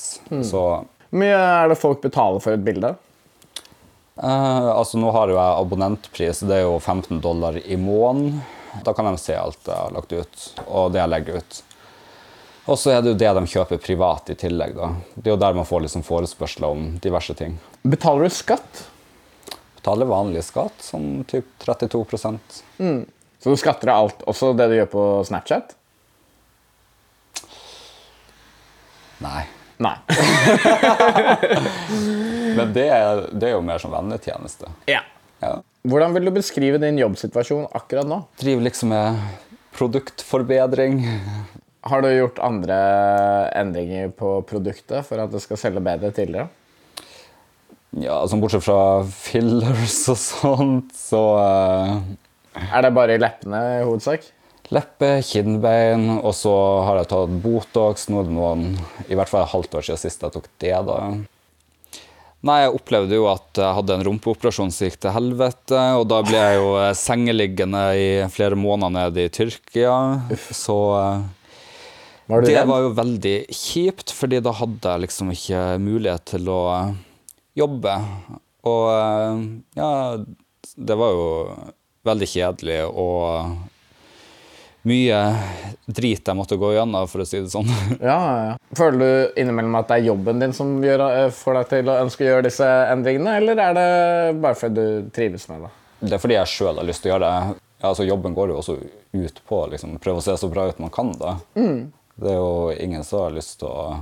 så 0.45 0.61
Hvor 1.09 1.21
mye 1.21 1.35
er 1.39 1.71
det 1.71 1.79
folk 1.79 2.01
betaler 2.03 2.43
for 2.43 2.53
et 2.55 2.63
bilde? 2.65 2.93
Eh, 4.21 4.67
altså 4.71 4.99
Nå 5.01 5.11
har 5.15 5.31
jo 5.31 5.39
jeg 5.39 5.61
abonnentpris, 5.63 6.43
det 6.47 6.59
er 6.61 6.67
jo 6.67 6.77
15 6.79 7.19
dollar 7.23 7.57
i 7.59 7.75
måneden. 7.79 8.43
Da 8.83 8.91
kan 8.95 9.07
de 9.07 9.15
se 9.19 9.35
alt 9.39 9.59
jeg 9.67 9.75
har 9.75 9.93
lagt 9.95 10.11
ut, 10.11 10.45
og 10.67 10.91
det 10.91 10.99
jeg 10.99 11.11
legger 11.11 11.39
ut. 11.39 11.61
Og 12.65 12.79
så 12.81 12.95
er 12.95 13.03
det 13.03 13.13
jo 13.13 13.17
det 13.21 13.31
de 13.37 13.45
kjøper 13.51 13.81
privat 13.81 14.31
i 14.33 14.35
tillegg. 14.41 14.73
da. 14.77 14.89
Det 15.13 15.29
er 15.29 15.35
jo 15.35 15.41
der 15.41 15.57
man 15.57 15.67
får 15.69 15.85
liksom 15.85 16.03
forespørsler 16.05 16.67
om 16.67 16.87
diverse 17.01 17.35
ting. 17.37 17.59
Betaler 17.85 18.25
du 18.25 18.33
skatt? 18.33 18.85
Betaler 19.77 20.09
vanlig 20.09 20.41
skatt, 20.47 20.79
sånn 20.81 21.21
typ 21.29 21.45
32 21.61 22.01
mm. 22.79 23.03
Så 23.37 23.53
du 23.53 23.59
skatter 23.61 23.91
av 23.93 24.05
alt, 24.05 24.23
også 24.25 24.55
det 24.57 24.65
du 24.71 24.79
gjør 24.79 24.89
på 24.89 25.03
Snapchat? 25.29 25.75
Nei. 29.21 29.43
Nei. 29.77 29.93
Men 32.57 32.73
det 32.73 32.87
er, 32.89 33.27
det 33.29 33.51
er 33.51 33.53
jo 33.53 33.61
mer 33.67 33.83
som 33.83 33.93
vennetjeneste. 33.93 34.71
Ja. 34.89 35.03
Ja. 35.43 35.59
Hvordan 35.85 36.15
vil 36.15 36.25
du 36.25 36.33
beskrive 36.33 36.79
din 36.81 36.97
jobbsituasjon 36.97 37.67
akkurat 37.77 38.09
nå? 38.09 38.23
Driver 38.41 38.65
liksom 38.65 38.89
med 38.95 39.21
produktforbedring. 39.75 41.03
Har 41.85 42.01
du 42.01 42.09
gjort 42.09 42.39
andre 42.41 42.77
endringer 43.53 44.09
på 44.17 44.39
produktet 44.49 45.05
for 45.05 45.21
at 45.21 45.33
det 45.33 45.43
skal 45.43 45.59
selge 45.61 45.83
bedre 45.85 46.09
tidligere? 46.15 46.47
Ja, 47.95 48.17
altså 48.17 48.39
Bortsett 48.41 48.65
fra 48.65 49.03
fillers 49.07 49.99
og 50.11 50.17
sånt, 50.19 50.95
så 50.97 51.21
uh, 51.37 51.99
Er 52.57 52.83
det 52.83 52.91
bare 52.95 53.15
i 53.15 53.21
leppene 53.21 53.61
i 53.77 53.85
hovedsak? 53.85 54.25
Leppe, 54.73 55.19
kinnbein, 55.23 56.09
og 56.17 56.33
så 56.33 56.55
har 56.87 56.99
jeg 57.03 57.09
tatt 57.11 57.37
Botox. 57.43 58.07
Nå 58.09 58.23
er 58.23 58.27
det 58.27 58.33
noen, 58.33 58.65
i 59.05 59.13
hvert 59.13 59.29
fall 59.29 59.45
et 59.45 59.53
halvt 59.53 59.77
år 59.77 59.85
siden 59.85 60.01
sist 60.01 60.25
jeg 60.25 60.33
tok 60.33 60.49
det. 60.63 60.73
da. 60.89 60.97
Nei, 62.45 62.59
jeg 62.63 62.73
opplevde 62.77 63.17
jo 63.17 63.29
at 63.29 63.61
jeg 63.61 63.77
hadde 63.77 63.93
en 63.93 64.03
rumpeoperasjon 64.05 64.73
som 64.73 64.89
gikk 64.89 64.97
til 65.05 65.13
helvete. 65.13 65.85
Og 66.01 66.09
da 66.09 66.19
ble 66.25 66.41
jeg 66.41 66.59
jo 66.59 66.75
eh, 66.81 66.91
sengeliggende 66.97 67.85
i 67.97 68.09
flere 68.33 68.57
måneder 68.57 68.93
nede 68.97 69.25
i 69.25 69.31
Tyrkia. 69.33 69.95
Så 70.49 70.77
eh, 70.97 71.23
Var 72.27 72.41
det 72.41 72.55
redd? 72.55 72.67
var 72.67 72.81
jo 72.81 72.89
veldig 72.97 73.35
kjipt, 73.53 74.11
fordi 74.15 74.39
da 74.41 74.53
hadde 74.57 74.95
jeg 74.95 75.03
liksom 75.05 75.29
ikke 75.33 75.61
mulighet 75.81 76.25
til 76.33 76.49
å 76.49 76.59
eh, 76.73 76.95
jobbe. 77.61 77.93
Og 78.65 78.83
eh, 78.95 79.45
ja, 79.77 79.89
det 80.75 80.97
var 80.97 81.13
jo 81.13 81.27
veldig 82.05 82.27
kjedelig 82.29 82.79
og 82.89 83.55
mye 84.85 85.19
drit 85.89 86.27
jeg 86.29 86.37
måtte 86.37 86.57
gå 86.61 86.71
gjennom, 86.75 87.07
for 87.09 87.23
å 87.23 87.27
si 87.29 87.39
det 87.41 87.49
sånn. 87.53 87.69
Ja, 88.01 88.17
ja. 88.49 88.55
Føler 88.77 89.01
du 89.01 89.41
innimellom 89.41 89.77
at 89.79 89.89
det 89.89 89.99
er 89.99 90.09
jobben 90.11 90.41
din 90.41 90.53
som 90.53 90.75
gjør, 90.83 91.05
eh, 91.09 91.29
får 91.33 91.59
deg 91.59 91.69
til 91.73 91.91
å 91.93 91.99
ønske 92.05 92.25
å 92.25 92.31
gjøre 92.31 92.47
disse 92.49 92.69
endringene, 92.93 93.37
eller 93.41 93.61
er 93.67 93.77
det 93.77 93.89
bare 94.41 94.57
fordi 94.59 94.87
du 95.05 95.11
trives 95.15 95.45
med 95.51 95.65
det? 95.65 95.71
Det 96.05 96.17
er 96.17 96.21
fordi 96.21 96.37
jeg 96.37 96.51
sjøl 96.51 96.81
har 96.81 96.89
lyst 96.89 97.05
til 97.05 97.11
å 97.11 97.15
gjøre 97.15 97.29
det. 97.29 97.59
Altså 97.85 98.05
Jobben 98.07 98.33
går 98.33 98.49
jo 98.49 98.57
også 98.61 98.75
ut 99.15 99.39
på 99.47 99.61
å 99.61 99.69
liksom, 99.71 99.95
prøve 100.01 100.21
å 100.21 100.25
se 100.25 100.33
så 100.41 100.49
bra 100.49 100.67
ut 100.69 100.81
man 100.81 100.93
kan. 100.93 101.13
da. 101.21 101.37
Det 102.15 102.31
er 102.31 102.37
jo 102.39 102.71
ingen 102.79 103.03
som 103.03 103.25
har 103.25 103.33
lyst 103.35 103.57
til 103.59 103.67
å 103.67 103.97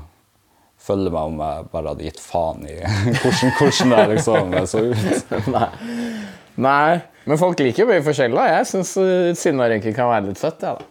følge 0.83 1.09
meg 1.13 1.31
om 1.31 1.39
jeg 1.41 1.65
bare 1.71 1.93
hadde 1.93 2.05
gitt 2.05 2.19
faen 2.21 2.61
i 2.67 2.75
hvordan, 3.21 3.53
hvordan 3.57 3.95
jeg 3.97 4.09
liksom 4.13 4.57
så 4.69 4.83
ut. 4.91 5.35
Nei. 5.55 5.69
Nei. 6.61 7.01
Men 7.23 7.39
folk 7.39 7.59
liker 7.63 7.85
jo 7.85 7.89
mye 7.89 8.03
forskjellig. 8.05 8.37
da. 8.37 8.45
Jeg 8.59 8.69
syns 8.69 8.91
sinnarynker 9.39 9.95
kan 9.95 10.11
være 10.11 10.27
litt 10.29 10.41
søtt. 10.41 10.61
Ja, 10.61 10.75
da. 10.77 10.83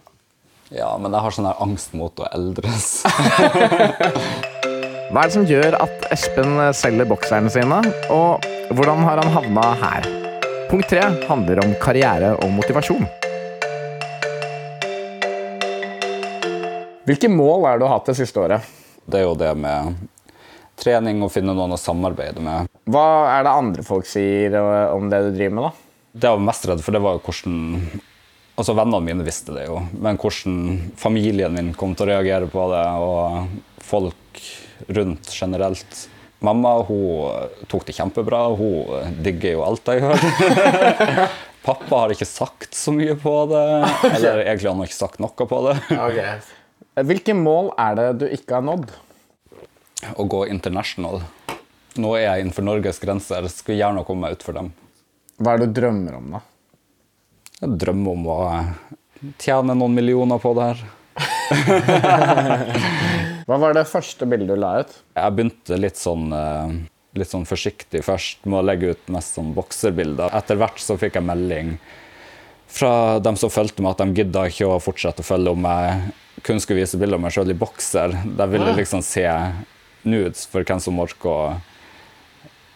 Ja, 0.72 0.94
men 0.96 1.12
jeg 1.12 1.20
har 1.20 1.34
sånn 1.36 1.50
her 1.50 1.58
angst 1.60 1.92
mot 1.92 2.16
å 2.16 2.24
eldres. 2.32 3.02
Hva 5.12 5.20
er 5.20 5.28
det 5.28 5.34
som 5.34 5.44
gjør 5.44 5.74
at 5.76 6.06
Espen 6.14 6.54
selger 6.72 7.04
bokserne 7.10 7.50
sine, 7.52 7.82
og 8.08 8.40
hvordan 8.72 9.04
har 9.04 9.20
han 9.20 9.28
havna 9.34 9.66
her? 9.82 10.08
Punkt 10.70 10.88
tre 10.88 11.02
handler 11.28 11.60
om 11.60 11.74
karriere 11.82 12.32
og 12.40 12.48
motivasjon. 12.56 13.04
Hvilke 17.02 17.30
mål 17.32 17.66
er 17.66 17.76
det 17.76 17.82
du 17.82 17.88
har 17.88 17.96
hatt 17.96 18.10
det 18.12 18.18
siste 18.20 18.38
året? 18.38 18.66
Det 19.10 19.18
er 19.18 19.26
jo 19.26 19.34
det 19.38 19.50
med 19.58 19.96
trening 20.78 21.22
og 21.24 21.32
finne 21.34 21.54
noen 21.54 21.74
å 21.74 21.80
samarbeide 21.80 22.42
med. 22.42 22.70
Hva 22.90 23.06
er 23.34 23.46
det 23.46 23.54
andre 23.58 23.84
folk 23.86 24.06
sier 24.08 24.54
eh, 24.58 24.94
om 24.94 25.08
det 25.10 25.20
du 25.26 25.30
driver 25.34 25.56
med, 25.58 25.66
da? 25.66 25.72
Det 26.12 26.28
jeg 26.28 26.38
var 26.38 26.46
mest 26.46 26.68
redd 26.68 26.82
for, 26.84 26.94
det 26.94 27.02
var 27.02 27.18
jo 27.18 27.24
hvordan 27.26 27.60
Altså, 28.52 28.74
Vennene 28.76 29.00
mine 29.00 29.24
visste 29.24 29.54
det 29.56 29.62
jo, 29.64 29.78
men 30.04 30.18
hvordan 30.20 30.56
familien 31.00 31.54
min 31.56 31.70
kom 31.74 31.94
til 31.96 32.04
å 32.04 32.10
reagere 32.10 32.50
på 32.52 32.66
det, 32.68 32.82
og 33.00 33.80
folk 33.82 34.42
rundt 34.92 35.32
generelt 35.32 36.02
Mamma 36.42 36.74
hun 36.84 37.48
tok 37.70 37.86
det 37.86 37.94
kjempebra. 37.94 38.40
Hun 38.58 39.14
digger 39.22 39.54
jo 39.54 39.60
alt 39.62 39.86
jeg 39.86 40.02
gjør. 40.02 40.24
Pappa 41.66 42.00
har 42.00 42.14
ikke 42.14 42.26
sagt 42.26 42.74
så 42.74 42.90
mye 42.94 43.14
på 43.14 43.34
det. 43.52 43.62
Eller 44.10 44.42
egentlig 44.48 44.72
han 44.72 44.82
har 44.82 44.90
ikke 44.90 44.98
sagt 44.98 45.22
noe 45.22 45.46
på 45.46 45.60
det. 45.68 45.76
Hvilke 46.92 47.32
mål 47.32 47.70
er 47.80 47.94
det 47.96 48.06
du 48.20 48.26
ikke 48.28 48.58
har 48.58 48.64
nådd? 48.66 48.90
Å 50.12 50.24
gå 50.28 50.42
international. 50.52 51.22
Nå 51.96 52.10
er 52.18 52.26
jeg 52.26 52.44
innenfor 52.44 52.66
Norges 52.66 53.00
grenser. 53.00 53.46
Skulle 53.48 53.78
gjerne 53.78 54.04
komme 54.04 54.26
meg 54.26 54.36
utfor 54.36 54.58
dem. 54.58 54.68
Hva 55.40 55.54
er 55.54 55.62
det 55.62 55.70
du 55.70 55.80
drømmer 55.80 56.18
om, 56.18 56.26
da? 56.36 56.42
Jeg 57.62 57.78
drømmer 57.80 58.12
om 58.12 58.28
å 58.28 58.38
tjene 59.40 59.76
noen 59.78 59.96
millioner 59.96 60.42
på 60.42 60.52
det 60.58 60.68
her. 60.68 60.84
Hva 63.48 63.58
var 63.64 63.76
det 63.76 63.88
første 63.88 64.28
bildet 64.28 64.52
du 64.52 64.60
la 64.60 64.76
ut? 64.82 64.92
Jeg 65.16 65.36
begynte 65.36 65.78
litt 65.80 65.98
sånn, 66.00 66.28
eh, 66.36 66.74
litt 67.16 67.32
sånn 67.32 67.48
forsiktig 67.48 68.04
først 68.04 68.44
med 68.44 68.60
å 68.60 68.66
legge 68.68 68.92
ut 68.92 69.12
mest 69.14 69.38
sånn 69.38 69.54
bokserbilder. 69.56 70.34
Etter 70.36 70.60
hvert 70.60 70.80
så 70.82 70.98
fikk 71.00 71.16
jeg 71.18 71.28
melding 71.28 71.78
fra 72.72 73.18
dem 73.20 73.36
som 73.40 73.52
fulgte 73.52 73.84
meg, 73.84 73.94
at 73.96 74.04
de 74.04 74.20
gidda 74.22 74.46
ikke 74.48 74.68
å 74.68 74.80
fortsette 74.80 75.24
å 75.24 75.26
følge 75.26 75.56
om 75.56 75.66
jeg 75.68 76.12
kun 76.42 76.60
skulle 76.60 76.82
vise 76.82 76.98
bilder 76.98 77.18
av 77.18 77.24
meg 77.24 77.34
sjøl 77.34 77.52
i 77.52 77.58
bokser. 77.58 78.14
De 78.38 78.46
ville 78.50 78.74
liksom 78.76 79.02
se 79.06 79.26
nudes 80.02 80.46
for 80.50 80.66
hvem 80.66 80.80
som 80.82 80.98
orker 81.02 81.30
å 81.30 81.42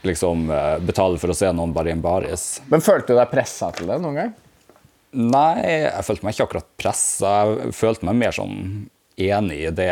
liksom 0.06 0.50
eh, 0.50 0.76
betale 0.86 1.18
for 1.18 1.32
å 1.32 1.36
se 1.36 1.50
noen 1.52 1.72
bare 1.74 1.90
i 1.90 1.96
en 1.96 2.02
baris. 2.04 2.60
Men 2.70 2.84
Følte 2.84 3.12
du 3.14 3.18
deg 3.20 3.32
pressa 3.32 3.72
til 3.74 3.90
det 3.90 3.98
noen 4.02 4.20
gang? 4.20 4.34
Nei, 5.16 5.62
jeg 5.86 6.04
følte 6.06 6.26
meg 6.26 6.36
ikke 6.36 6.46
akkurat 6.46 6.68
pressa. 6.78 7.32
Jeg 7.64 7.74
følte 7.74 8.06
meg 8.06 8.20
mer 8.20 8.36
sånn 8.36 8.56
enig 9.16 9.58
i 9.64 9.72
det. 9.74 9.90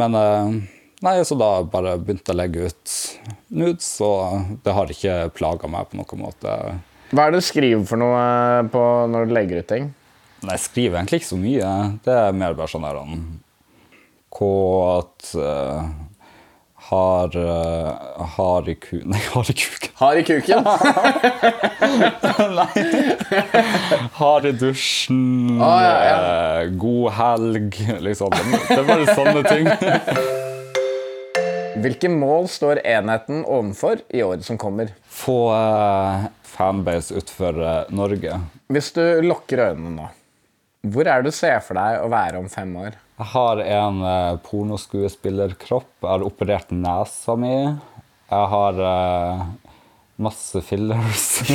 Men 0.00 0.18
eh, 0.18 0.56
nei, 1.04 1.16
så 1.26 1.38
da 1.40 1.50
bare 1.66 1.96
begynte 1.98 2.30
jeg 2.30 2.36
å 2.36 2.40
legge 2.42 2.70
ut 2.70 2.96
nudes, 3.52 3.90
og 4.04 4.58
det 4.64 4.76
har 4.76 4.92
ikke 4.94 5.16
plaga 5.36 5.70
meg 5.72 5.90
på 5.90 5.98
noen 6.00 6.24
måte. 6.26 6.56
Hva 7.12 7.26
er 7.26 7.34
det 7.34 7.42
du 7.42 7.48
skriver 7.48 7.82
for 7.88 8.00
noe 8.00 8.22
eh, 8.22 8.70
på 8.72 8.84
når 9.12 9.26
du 9.26 9.36
legger 9.36 9.64
ut 9.64 9.70
ting? 9.72 9.90
Nei, 10.42 10.56
jeg 10.56 10.62
skriver 10.64 10.98
egentlig 10.98 11.20
ikke 11.22 11.28
så 11.30 11.36
mye. 11.38 11.68
Det 12.02 12.14
er 12.18 12.32
mer 12.34 12.54
bare 12.58 12.70
sånn 12.72 12.82
der 12.86 12.96
han 12.98 13.20
Kåt 14.32 15.34
uh, 15.36 15.82
Har 16.88 17.36
uh, 17.36 17.90
Har 18.36 18.68
i 18.70 18.74
ku... 18.80 18.96
Nei, 19.12 19.20
har 19.34 19.50
i 19.50 19.52
kuken. 19.54 19.90
Har 20.02 20.16
i 20.18 20.22
kuken? 20.26 20.64
Har 24.18 24.46
i 24.46 24.52
dusjen. 24.52 25.60
Ah, 25.62 25.82
ja, 25.84 26.04
ja. 26.08 26.16
eh, 26.62 26.68
god 26.74 27.10
helg. 27.20 27.76
Liksom. 28.02 28.30
Det 28.66 28.78
er 28.80 28.84
bare 28.88 29.14
sånne 29.14 29.42
ting. 29.46 29.68
Hvilke 31.82 32.08
mål 32.12 32.48
står 32.52 32.82
enheten 32.86 33.44
overfor 33.48 33.96
i 34.12 34.22
året 34.22 34.44
som 34.46 34.58
kommer? 34.60 34.88
Få 35.08 35.50
uh, 35.54 36.24
fanbase 36.46 37.14
utenfor 37.16 37.62
eh, 37.62 37.84
Norge. 37.94 38.40
Hvis 38.72 38.92
du 38.96 39.02
lukker 39.24 39.58
øynene 39.70 39.90
nå, 39.96 40.06
hvor 40.82 41.06
er 41.06 41.22
det 41.22 41.30
du 41.30 41.36
ser 41.36 41.60
for 41.62 41.78
deg 41.78 42.02
å 42.02 42.10
være 42.10 42.40
om 42.42 42.48
fem 42.50 42.72
år? 42.80 42.96
Jeg 43.22 43.30
har 43.36 43.60
en 43.62 44.02
uh, 44.02 44.38
pornoskuespillerkropp. 44.42 45.92
Jeg 46.00 46.10
har 46.10 46.24
operert 46.26 46.72
nesa 46.74 47.36
mi. 47.38 47.54
Jeg 48.32 48.48
har 48.48 48.78
eh, 48.80 49.40
masse 50.24 50.56
fillers. 50.64 51.42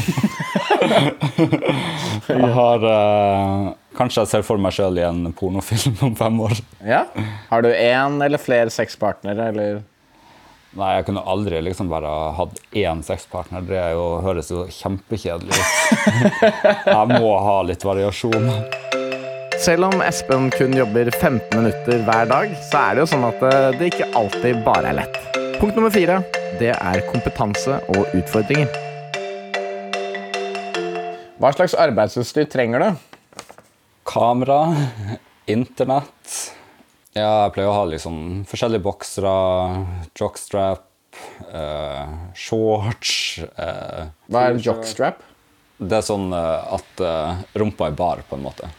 jeg 2.27 2.49
har 2.53 2.85
eh, 2.91 3.71
Kanskje 3.97 4.21
jeg 4.21 4.29
ser 4.29 4.45
for 4.45 4.61
meg 4.61 4.75
sjøl 4.77 4.99
i 5.01 5.07
en 5.07 5.33
pornofilm 5.33 5.97
om 6.05 6.13
fem 6.19 6.37
år. 6.45 6.53
Ja? 6.85 7.01
Har 7.49 7.65
du 7.65 7.71
én 7.73 8.21
eller 8.21 8.37
flere 8.37 8.69
sexpartnere, 8.69 9.49
eller? 9.49 9.81
Nei, 10.77 10.91
jeg 10.99 11.07
kunne 11.07 11.25
aldri 11.25 11.63
liksom 11.65 11.89
bare 11.89 12.11
hatt 12.37 12.61
én 12.77 13.01
sexpartner. 13.01 13.65
Det 13.65 13.81
jo, 13.97 14.21
høres 14.21 14.53
jo 14.53 14.69
kjempekjedelig 14.69 15.57
ut. 15.57 15.65
jeg 16.93 17.17
må 17.17 17.33
ha 17.41 17.63
litt 17.65 17.81
variasjon. 17.87 18.51
Selv 19.57 19.87
om 19.87 20.01
Espen 20.05 20.51
kun 20.53 20.75
jobber 20.77 21.09
15 21.11 21.41
minutter 21.57 22.03
hver 22.05 22.27
dag, 22.29 22.51
så 22.69 22.77
er 22.77 22.95
det 22.95 23.01
jo 23.01 23.07
sånn 23.09 23.25
at 23.25 23.41
eh, 23.47 23.69
det 23.79 23.89
ikke 23.89 24.09
alltid 24.19 24.59
bare 24.65 24.91
er 24.91 24.99
lett. 24.99 25.17
Punkt 25.57 25.73
nummer 25.73 25.89
fire 25.93 26.19
det 26.59 26.75
er 26.75 27.01
kompetanse 27.09 27.79
og 27.95 28.13
utfordringer. 28.17 28.69
Hva 31.41 31.51
slags 31.57 31.73
arbeidsutstyr 31.77 32.47
trenger 32.49 32.85
du? 32.85 33.03
Kamera, 34.07 34.61
internett. 35.49 36.37
Ja, 37.17 37.47
jeg 37.47 37.57
pleier 37.57 37.73
å 37.73 37.77
ha 37.79 37.85
liksom 37.89 38.45
forskjellige 38.49 38.85
boksere, 38.85 39.35
jockstrap, 40.17 40.85
eh, 41.49 42.17
shorts 42.37 43.13
eh, 43.41 44.09
Hva 44.29 44.49
er 44.51 44.61
jockstrap? 44.61 45.23
Det 45.77 45.97
er 45.97 46.05
sånn 46.05 46.29
eh, 46.33 46.75
at 46.77 47.01
eh, 47.05 47.47
rumpa 47.57 47.89
er 47.89 47.97
bar, 47.97 48.21
på 48.29 48.37
en 48.37 48.45
måte. 48.45 48.69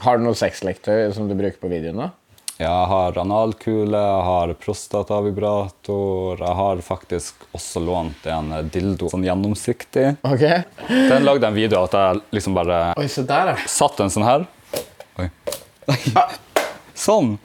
Har 0.00 0.18
du 0.18 0.24
noe 0.24 0.38
sexleketøy 0.38 1.12
som 1.16 1.28
du 1.28 1.36
bruker 1.38 1.60
på 1.60 1.70
videoene? 1.72 2.10
Jeg 2.60 2.88
har 2.90 3.16
analkule, 3.16 3.96
jeg 3.96 4.24
har 4.26 4.50
prostatavibrator. 4.60 6.42
Jeg 6.42 6.56
har 6.58 6.82
faktisk 6.84 7.46
også 7.56 7.80
lånt 7.80 8.26
en 8.28 8.52
dildo 8.68 9.08
sånn 9.08 9.24
gjennomsiktig. 9.24 10.10
Ok. 10.28 10.44
Den 10.90 11.24
lagde 11.24 11.48
en 11.48 11.56
video 11.56 11.86
at 11.86 11.96
jeg 11.96 12.20
liksom 12.36 12.58
bare 12.58 12.82
Oi, 13.00 13.06
se 13.08 13.24
der, 13.24 13.54
ja. 13.54 13.56
satt 13.64 14.02
en 14.04 14.12
sånn 14.12 14.28
her. 14.28 14.44
Oi. 15.20 15.30
Sånn. 17.00 17.38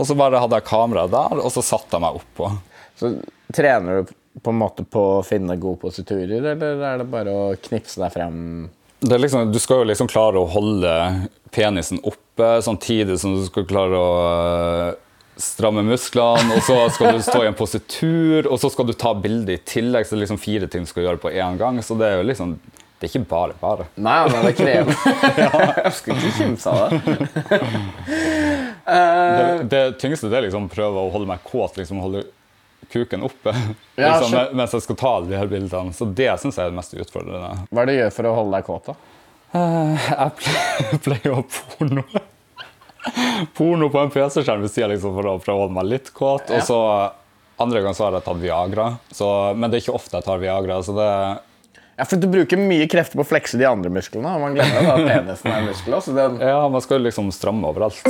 Og 0.00 0.08
så 0.08 0.16
bare 0.16 0.40
hadde 0.40 0.56
jeg 0.56 0.66
kameraet 0.66 1.12
der, 1.12 1.42
og 1.44 1.52
så 1.52 1.60
satte 1.62 1.98
jeg 1.98 2.02
meg 2.06 2.16
oppå. 2.22 2.48
Så 2.96 3.10
trener 3.52 4.00
du 4.00 4.14
på 4.40 4.50
en 4.50 4.62
måte 4.62 4.86
på 4.88 5.02
å 5.18 5.24
finne 5.26 5.58
gode 5.60 5.82
positurer, 5.84 6.40
eller 6.40 6.80
er 6.88 7.02
det 7.02 7.06
bare 7.12 7.34
å 7.36 7.44
knipse 7.68 8.00
deg 8.00 8.14
frem? 8.16 8.38
Det 9.04 9.18
liksom, 9.18 9.52
du 9.52 9.58
skal 9.60 9.82
jo 9.82 9.88
liksom 9.90 10.08
klare 10.08 10.40
å 10.40 10.48
holde 10.48 10.92
penisen 11.54 12.00
oppe 12.02 12.56
samtidig 12.64 13.18
som 13.20 13.34
du 13.36 13.42
skal 13.46 13.66
klare 13.68 13.98
å 13.98 14.12
øh, 14.24 14.94
stramme 15.40 15.82
musklene, 15.86 16.54
og 16.56 16.62
så 16.64 16.78
skal 16.94 17.18
du 17.18 17.24
stå 17.26 17.42
i 17.42 17.50
en 17.50 17.58
positur, 17.58 18.48
og 18.48 18.60
så 18.62 18.70
skal 18.72 18.88
du 18.88 18.94
ta 18.96 19.12
bilde 19.18 19.56
i 19.56 19.60
tillegg. 19.60 20.06
Så 20.06 20.14
det 20.14 20.22
er 20.22 20.24
liksom 20.24 20.40
fire 20.42 20.70
ting 20.70 20.86
du 20.86 20.90
skal 20.90 21.08
gjøre 21.08 21.20
på 21.22 21.32
én 21.34 21.60
gang. 21.60 21.80
Så 21.84 21.98
det 22.00 22.08
er 22.10 22.22
jo 22.22 22.30
liksom 22.30 22.56
Det 22.94 23.08
er 23.08 23.10
ikke 23.10 23.28
bare 23.28 23.56
bare. 23.60 23.84
Nei, 24.00 24.20
men 24.30 24.46
det 24.46 24.52
er 24.52 24.56
krevende. 24.56 24.94
Jeg 25.84 25.94
skulle 25.98 26.18
ikke 26.22 26.36
kimse 26.38 26.70
av 26.70 26.94
det. 26.94 27.00
Det, 28.86 29.66
det 29.72 29.82
tyngste 30.00 30.30
det 30.30 30.38
er 30.38 30.46
liksom 30.46 30.70
prøve 30.72 31.02
å 31.02 31.10
holde 31.12 31.28
meg 31.28 31.42
kåt, 31.44 31.76
liksom 31.76 32.00
holde 32.00 32.22
kuken 32.92 33.24
oppe 33.26 33.54
Ja, 34.00 34.18
liksom, 34.20 34.56
mens 34.58 34.74
jeg 34.76 34.84
skal 34.86 34.98
ta 35.00 35.14
alle 35.18 35.30
de 35.30 35.38
her 35.38 35.50
bildene. 35.50 35.94
Så 35.96 36.06
det 36.10 36.30
syns 36.42 36.58
jeg 36.58 36.66
er 36.66 36.72
det 36.72 36.78
mest 36.78 36.94
utfordrende. 36.98 37.66
Hva 37.70 37.82
er 37.84 37.90
det 37.90 37.96
du 37.96 38.00
gjør 38.02 38.14
for 38.18 38.30
å 38.30 38.36
holde 38.40 38.58
deg 38.58 38.68
kåt, 38.68 38.92
da? 38.92 38.96
Uh, 39.54 40.06
Jeg 40.10 41.00
pleier, 41.06 41.28
å 41.30 41.40
ha 41.40 41.44
porno. 41.48 42.06
Porno 43.56 43.90
på 43.92 44.00
en 44.00 44.10
PC-skjerm 44.10 44.64
ved 44.64 44.72
siden 44.72 44.94
liksom, 44.94 45.14
for 45.14 45.28
å 45.30 45.36
prøve 45.42 45.58
å 45.58 45.66
holde 45.66 45.76
meg 45.76 45.90
litt 45.92 46.10
kåt. 46.16 46.50
Og 46.50 46.64
så 46.66 46.78
andre 47.62 47.84
gang 47.84 47.94
så 47.94 48.08
har 48.08 48.16
jeg 48.18 48.26
tatt 48.26 48.40
Viagra. 48.42 48.86
Så, 49.14 49.28
men 49.54 49.70
det 49.70 49.78
er 49.78 49.84
ikke 49.86 49.98
ofte 49.98 50.18
jeg 50.18 50.26
tar 50.26 50.40
Viagra. 50.42 50.80
Så 50.82 50.96
det, 50.96 51.10
Ja, 51.94 52.06
for 52.08 52.18
du 52.18 52.26
bruker 52.26 52.58
mye 52.58 52.88
krefter 52.90 53.20
på 53.20 53.22
å 53.22 53.28
flekse 53.28 53.60
de 53.60 53.68
andre 53.68 53.92
musklene, 53.94 54.32
og 54.34 54.42
man 54.42 54.56
glemmer 54.56 54.88
at 54.96 55.04
penisen 55.06 55.52
er 55.52 55.60
en 55.60 55.68
muskel. 55.70 56.00
Den... 56.16 56.40
ja, 56.42 56.64
man 56.66 56.82
skal 56.82 57.04
liksom 57.06 57.30
stramme 57.34 57.70
overalt. 57.70 58.02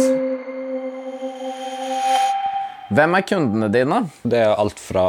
Hvem 2.95 3.17
er 3.17 3.25
kundene 3.27 3.67
dine? 3.75 3.97
Det 4.23 4.39
er 4.39 4.53
alt 4.55 4.79
fra 4.79 5.05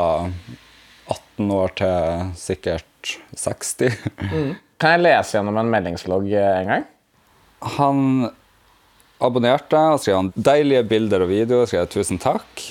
18 1.12 1.52
år 1.54 1.74
til 1.78 2.32
sikkert 2.40 3.12
60. 3.38 3.92
Kan 4.82 4.96
jeg 4.96 5.04
lese 5.04 5.36
gjennom 5.38 5.60
en 5.62 5.70
meldingslogg 5.70 6.32
eh, 6.34 6.56
en 6.64 6.72
gang? 6.72 6.88
Han 7.76 8.00
abonnerte 9.22 9.84
og 9.92 10.02
skrev 10.02 10.18
han, 10.18 10.32
'deilige 10.34 10.88
bilder 10.90 11.28
og 11.28 11.30
videoer'. 11.30 11.70
skrev 11.70 11.84
jeg 11.84 11.92
'tusen 11.94 12.22
takk'. 12.26 12.66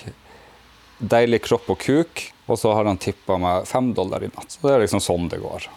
'Deilig 0.98 1.42
kropp 1.46 1.70
og 1.70 1.78
kuk'. 1.78 2.26
Og 2.48 2.58
så 2.58 2.74
har 2.74 2.90
han 2.90 2.98
tippa 2.98 3.38
meg 3.38 3.70
fem 3.70 3.94
dollar 3.94 4.24
i 4.24 4.32
natt. 4.34 4.50
Så 4.50 4.66
det 4.66 4.74
er 4.74 4.84
liksom 4.84 5.04
sånn 5.04 5.30
det 5.30 5.38
går. 5.38 5.70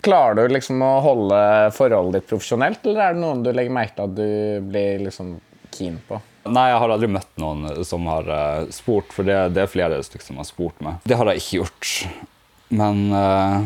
Klarer 0.00 0.40
du 0.48 0.56
liksom 0.56 0.80
å 0.80 0.94
holde 1.04 1.44
forholdet 1.76 2.22
ditt 2.22 2.32
profesjonelt, 2.32 2.80
eller 2.86 3.04
er 3.04 3.14
det 3.14 3.22
noen 3.22 3.44
du 3.44 3.52
legger 3.52 3.76
merke 3.76 3.94
til 3.98 4.08
at 4.08 4.16
du 4.16 4.70
blir 4.72 5.04
liksom 5.04 5.36
keen 5.70 6.00
på? 6.08 6.18
Nei, 6.42 6.72
jeg 6.72 6.78
har 6.82 6.90
aldri 6.90 7.06
møtt 7.06 7.36
noen 7.38 7.84
som 7.86 8.06
har 8.10 8.26
eh, 8.26 8.70
spurt, 8.74 9.12
for 9.14 9.22
det, 9.26 9.36
det 9.54 9.62
er 9.62 9.70
flere 9.70 10.00
stykker 10.02 10.26
som 10.26 10.40
har 10.42 10.48
spurt 10.48 10.80
meg. 10.82 10.98
Det 11.06 11.14
har 11.14 11.30
jeg 11.30 11.38
ikke 11.38 11.60
gjort. 11.60 11.90
Men 12.74 13.02
uh, 13.14 13.62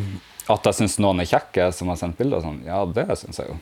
at 0.52 0.68
jeg 0.68 0.76
syns 0.83 0.99
noen 1.00 1.23
er 1.25 1.30
kjekke 1.30 1.71
som 1.73 1.88
har 1.88 1.97
sendt 1.97 2.21
bilder, 2.21 2.45
sånn, 2.45 2.61
ja, 2.68 2.83
det 2.85 3.06
syns 3.16 3.40
jeg 3.40 3.49
jo. 3.49 3.56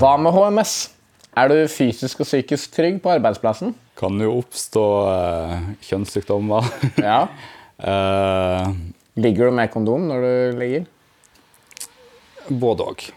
Hva 0.00 0.16
med 0.16 0.32
HMS? 0.32 0.76
Er 1.38 1.52
du 1.52 1.58
fysisk 1.68 2.24
og 2.24 2.30
psykisk 2.30 2.72
trygg 2.72 3.02
på 3.04 3.12
arbeidsplassen? 3.12 3.76
Kan 3.98 4.16
jo 4.24 4.38
oppstå 4.40 4.86
uh, 5.04 5.56
kjønnssykdommer. 5.84 6.72
Ja. 6.96 7.26
uh, 7.84 8.72
Ligger 9.22 9.50
du 9.50 9.58
med 9.58 9.68
kondom 9.74 10.08
når 10.08 10.24
du 10.24 10.62
ligger? 10.62 10.94
Både 12.48 12.90
òg. 12.92 13.08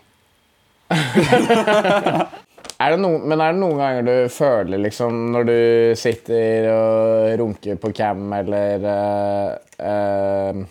Er 2.82 2.96
det 2.96 2.98
no, 2.98 3.12
men 3.22 3.38
er 3.38 3.54
det 3.54 3.62
noen 3.62 3.78
ganger 3.78 4.06
du 4.08 4.30
føler 4.34 4.82
liksom 4.82 5.18
når 5.36 5.44
du 5.46 5.58
sitter 6.02 6.66
og 6.72 7.36
runker 7.38 7.78
på 7.78 7.92
cam 7.94 8.24
eller 8.34 8.86
uh, 8.90 9.52
uh, 9.86 10.64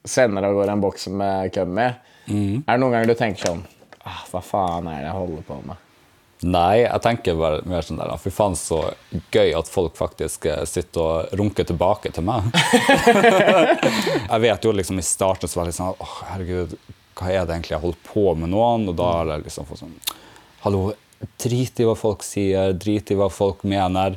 sender 0.00 0.46
av 0.48 0.56
gårde 0.56 0.76
en 0.78 0.84
boks 0.84 1.08
med 1.12 1.52
cum 1.52 1.76
i, 1.76 1.90
er 2.30 2.62
det 2.64 2.78
noen 2.80 2.94
ganger 2.94 3.12
du 3.12 3.18
tenker 3.18 3.50
sånn 3.50 3.60
ah, 4.00 4.22
Hva 4.30 4.40
faen 4.42 4.88
er 4.88 5.02
det 5.02 5.10
jeg 5.10 5.18
holder 5.18 5.44
på 5.50 5.58
med? 5.68 5.82
Nei, 6.46 6.82
jeg 6.82 7.00
tenker 7.04 7.36
bare 7.38 7.62
mer 7.68 7.84
sånn 7.84 8.00
der 8.00 8.16
Fy 8.20 8.32
faen, 8.34 8.56
så 8.58 8.82
gøy 9.32 9.54
at 9.56 9.70
folk 9.72 9.96
faktisk 9.96 10.44
eh, 10.50 10.64
sitter 10.68 11.00
og 11.00 11.38
runker 11.40 11.64
tilbake 11.64 12.12
til 12.12 12.26
meg. 12.28 12.50
jeg 14.32 14.42
vet 14.44 14.68
jo 14.68 14.74
liksom 14.76 15.00
i 15.00 15.06
starten 15.06 15.48
så 15.48 15.58
var 15.58 15.64
det 15.64 15.72
litt 15.72 15.78
sånn 15.78 15.96
Åh, 16.04 16.16
herregud, 16.34 16.76
hva 17.16 17.32
er 17.32 17.46
det 17.46 17.56
egentlig 17.56 17.74
jeg 17.76 17.82
holder 17.82 18.06
på 18.06 18.24
med 18.36 18.52
noen? 18.52 18.88
Og 18.90 18.96
da 18.98 19.10
har 19.18 19.34
jeg 19.34 19.46
liksom 19.46 19.68
fått 19.68 19.82
sånn 19.84 19.98
Hallo, 20.66 20.90
drit 21.40 21.80
i 21.80 21.86
hva 21.86 21.94
folk 21.96 22.24
sier, 22.26 22.74
drit 22.76 23.12
i 23.12 23.16
hva 23.16 23.28
folk 23.32 23.62
mener. 23.68 24.16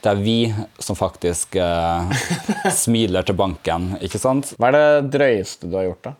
Det 0.00 0.12
er 0.12 0.22
vi 0.22 0.38
som 0.82 0.96
faktisk 0.98 1.58
eh, 1.60 2.24
smiler 2.82 3.26
til 3.26 3.36
banken, 3.38 3.92
ikke 4.00 4.20
sant? 4.22 4.54
Hva 4.56 4.70
er 4.70 4.76
det 4.76 5.12
drøyeste 5.18 5.68
du 5.68 5.76
har 5.76 5.88
gjort, 5.90 6.08
da? 6.08 6.14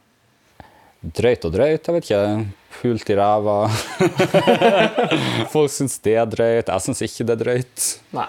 Drøyt 1.17 1.45
og 1.47 1.53
drøyt, 1.55 1.87
jeg 1.87 1.95
vet 1.95 2.09
ikke. 2.09 2.23
Pult 2.77 3.11
i 3.13 3.17
ræva. 3.17 3.59
folk 5.55 5.73
syns 5.73 6.01
det 6.05 6.17
er 6.19 6.29
drøyt, 6.29 6.73
jeg 6.73 6.85
syns 6.85 7.05
ikke 7.07 7.29
det 7.29 7.37
er 7.37 7.45
drøyt. 7.45 7.87
Nei. 8.17 8.29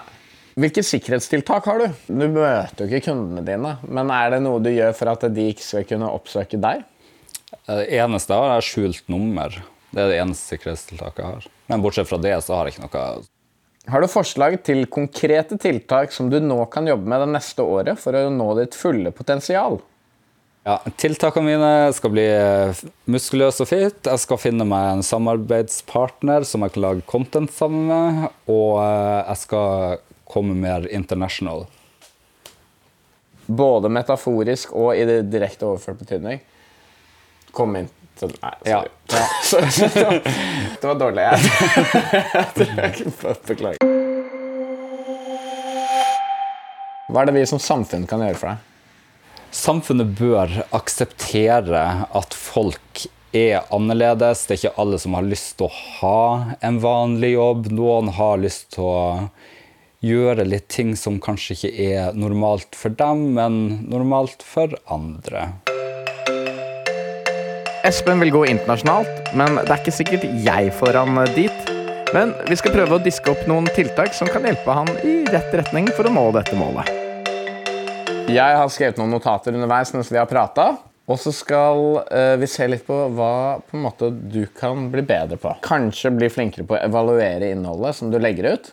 Hvilke 0.58 0.82
sikkerhetstiltak 0.82 1.66
har 1.70 1.82
du? 1.82 1.98
Du 2.10 2.24
møter 2.34 2.84
jo 2.84 2.88
ikke 2.88 3.12
kundene 3.12 3.44
dine, 3.46 3.76
men 3.86 4.10
er 4.10 4.32
det 4.34 4.40
noe 4.42 4.62
du 4.62 4.72
gjør 4.72 4.94
for 4.98 5.12
at 5.12 5.26
de 5.30 5.50
ikke 5.52 5.62
skal 5.62 5.84
kunne 5.86 6.08
oppsøke 6.10 6.58
deg? 6.58 6.82
Det 7.68 7.84
eneste 7.98 8.32
jeg 8.32 8.40
har, 8.40 8.54
er 8.56 8.64
skjult 8.64 9.10
nummer. 9.12 9.58
Det 9.92 10.00
er 10.00 10.12
det 10.12 10.20
eneste 10.22 10.54
sikkerhetstiltaket 10.54 11.20
jeg 11.20 11.34
har. 11.34 11.50
Men 11.68 11.84
bortsett 11.84 12.08
fra 12.08 12.20
det, 12.20 12.32
så 12.44 12.56
har 12.56 12.68
jeg 12.68 12.76
ikke 12.78 12.86
noe 12.86 13.04
Har 13.92 14.04
du 14.04 14.08
forslag 14.08 14.56
til 14.64 14.86
konkrete 14.88 15.58
tiltak 15.60 16.14
som 16.16 16.30
du 16.32 16.38
nå 16.40 16.62
kan 16.72 16.88
jobbe 16.88 17.08
med 17.08 17.24
det 17.24 17.30
neste 17.36 17.64
året 17.64 18.00
for 18.00 18.16
å 18.16 18.28
nå 18.32 18.48
ditt 18.60 18.76
fulle 18.76 19.12
potensial? 19.12 19.80
Ja, 20.68 20.78
Tiltakene 21.00 21.48
mine 21.48 21.92
skal 21.96 22.12
bli 22.12 22.26
muskuløs 23.08 23.60
og 23.64 23.70
fit. 23.70 24.00
Jeg 24.04 24.20
skal 24.20 24.40
finne 24.40 24.66
meg 24.68 24.90
en 24.90 25.06
samarbeidspartner 25.06 26.44
som 26.48 26.64
jeg 26.64 26.74
kan 26.74 26.84
lage 26.84 27.06
content 27.08 27.52
sammen 27.54 27.86
med. 27.88 28.36
Og 28.52 28.76
eh, 28.82 29.22
jeg 29.30 29.42
skal 29.44 30.02
komme 30.28 30.56
mer 30.56 30.84
international. 30.92 31.64
Både 33.48 33.88
metaforisk 33.88 34.74
og 34.76 34.92
i 34.92 35.06
det 35.08 35.22
direkte 35.32 35.68
overført 35.70 36.02
betydning. 36.02 36.42
Kom 37.58 37.74
inn 37.80 37.88
så, 38.18 38.26
Nei, 38.42 38.54
sorry. 38.62 38.70
Ja. 38.70 38.80
Det 39.94 40.04
var- 40.04 40.22
Det 40.80 40.86
var 40.86 40.94
dårlig. 41.02 41.22
Jeg 41.22 41.38
Beklager. 43.48 43.78
Hva 47.08 47.22
er 47.22 47.28
det 47.30 47.34
vi 47.38 47.44
som 47.48 47.60
samfunn 47.62 48.04
kan 48.10 48.20
gjøre 48.24 48.36
for 48.38 48.50
deg? 48.52 48.64
Samfunnet 49.54 50.10
bør 50.18 50.50
akseptere 50.76 51.82
at 52.18 52.34
folk 52.36 53.06
er 53.36 53.62
annerledes. 53.74 54.42
Det 54.44 54.54
er 54.54 54.60
ikke 54.60 54.82
alle 54.82 54.98
som 55.00 55.16
har 55.16 55.24
lyst 55.24 55.54
til 55.58 55.68
å 55.70 55.72
ha 56.02 56.18
en 56.68 56.78
vanlig 56.84 57.32
jobb. 57.32 57.70
Noen 57.72 58.10
har 58.18 58.36
lyst 58.42 58.68
til 58.76 58.84
å 58.84 59.30
gjøre 60.04 60.44
litt 60.46 60.68
ting 60.70 60.92
som 61.00 61.16
kanskje 61.24 61.56
ikke 61.56 61.72
er 61.88 62.12
normalt 62.14 62.76
for 62.78 62.92
dem, 63.00 63.24
men 63.38 63.58
normalt 63.90 64.44
for 64.46 64.76
andre. 64.92 65.48
Espen 67.88 68.20
vil 68.20 68.28
gå 68.34 68.42
internasjonalt, 68.50 69.30
men 69.32 69.54
det 69.62 69.70
er 69.72 69.78
ikke 69.80 69.92
sikkert 69.96 70.24
jeg 70.44 70.72
får 70.76 70.96
han 70.98 71.20
dit. 71.32 71.70
Men 72.12 72.34
vi 72.44 72.56
skal 72.60 72.74
prøve 72.74 72.98
å 72.98 73.00
diske 73.00 73.32
opp 73.32 73.46
noen 73.48 73.64
tiltak 73.72 74.12
som 74.16 74.28
kan 74.28 74.44
hjelpe 74.44 74.74
han 74.76 74.90
i 75.08 75.22
rett 75.32 75.54
retning 75.56 75.88
for 75.96 76.04
å 76.04 76.12
nå 76.12 76.24
dette 76.36 76.58
målet. 76.58 76.90
Jeg 78.28 78.58
har 78.60 78.68
skrevet 78.68 79.00
noen 79.00 79.14
notater 79.16 79.56
underveis 79.56 79.94
mens 79.94 80.12
vi 80.12 80.20
har 80.20 80.28
prata. 80.28 80.74
Og 81.08 81.16
så 81.16 81.32
skal 81.32 81.80
eh, 82.12 82.34
vi 82.36 82.50
se 82.52 82.66
litt 82.68 82.84
på 82.84 82.98
hva 83.16 83.30
på 83.64 83.80
måte 83.80 84.10
du 84.12 84.42
kan 84.52 84.90
bli 84.92 85.06
bedre 85.08 85.40
på. 85.40 85.54
Kanskje 85.64 86.12
bli 86.12 86.28
flinkere 86.28 86.68
på 86.68 86.76
å 86.76 86.82
evaluere 86.82 87.54
innholdet 87.54 87.96
som 87.96 88.12
du 88.12 88.18
legger 88.20 88.50
ut. 88.52 88.70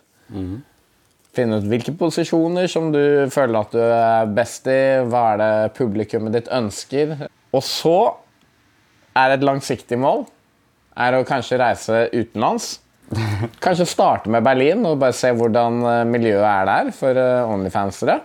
Finne 1.40 1.62
ut 1.62 1.72
hvilke 1.72 1.96
posisjoner 1.96 2.68
som 2.68 2.92
du 2.92 3.32
føler 3.32 3.62
at 3.62 3.80
du 3.80 3.80
er 3.80 4.36
best 4.36 4.68
i. 4.68 4.78
Hva 5.08 5.24
er 5.32 5.44
det 5.46 5.74
publikummet 5.80 6.36
ditt 6.36 6.52
ønsker? 6.52 7.16
Og 7.56 7.64
så 7.64 7.98
er 9.16 9.36
et 9.36 9.46
langsiktig 9.46 10.00
mål 10.02 10.26
er 10.96 11.18
å 11.18 11.26
kanskje 11.28 11.60
reise 11.60 12.06
utenlands. 12.14 12.80
Kanskje 13.64 13.86
starte 13.86 14.32
med 14.34 14.46
Berlin 14.46 14.86
og 14.88 14.98
bare 15.02 15.14
se 15.14 15.30
hvordan 15.36 15.84
eh, 15.86 16.06
miljøet 16.10 16.48
er 16.50 16.70
der 16.70 16.88
for 16.96 17.20
eh, 17.20 17.52
Onlyfansere. 17.52 18.16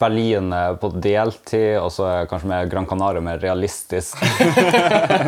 Berlin 0.00 0.52
er 0.52 0.78
på 0.80 0.90
deltid, 0.92 1.78
og 1.80 1.88
så 1.92 2.08
kanskje 2.28 2.48
med 2.50 2.72
Gran 2.72 2.84
Canaria 2.84 3.22
mer 3.24 3.38
realistisk. 3.40 4.20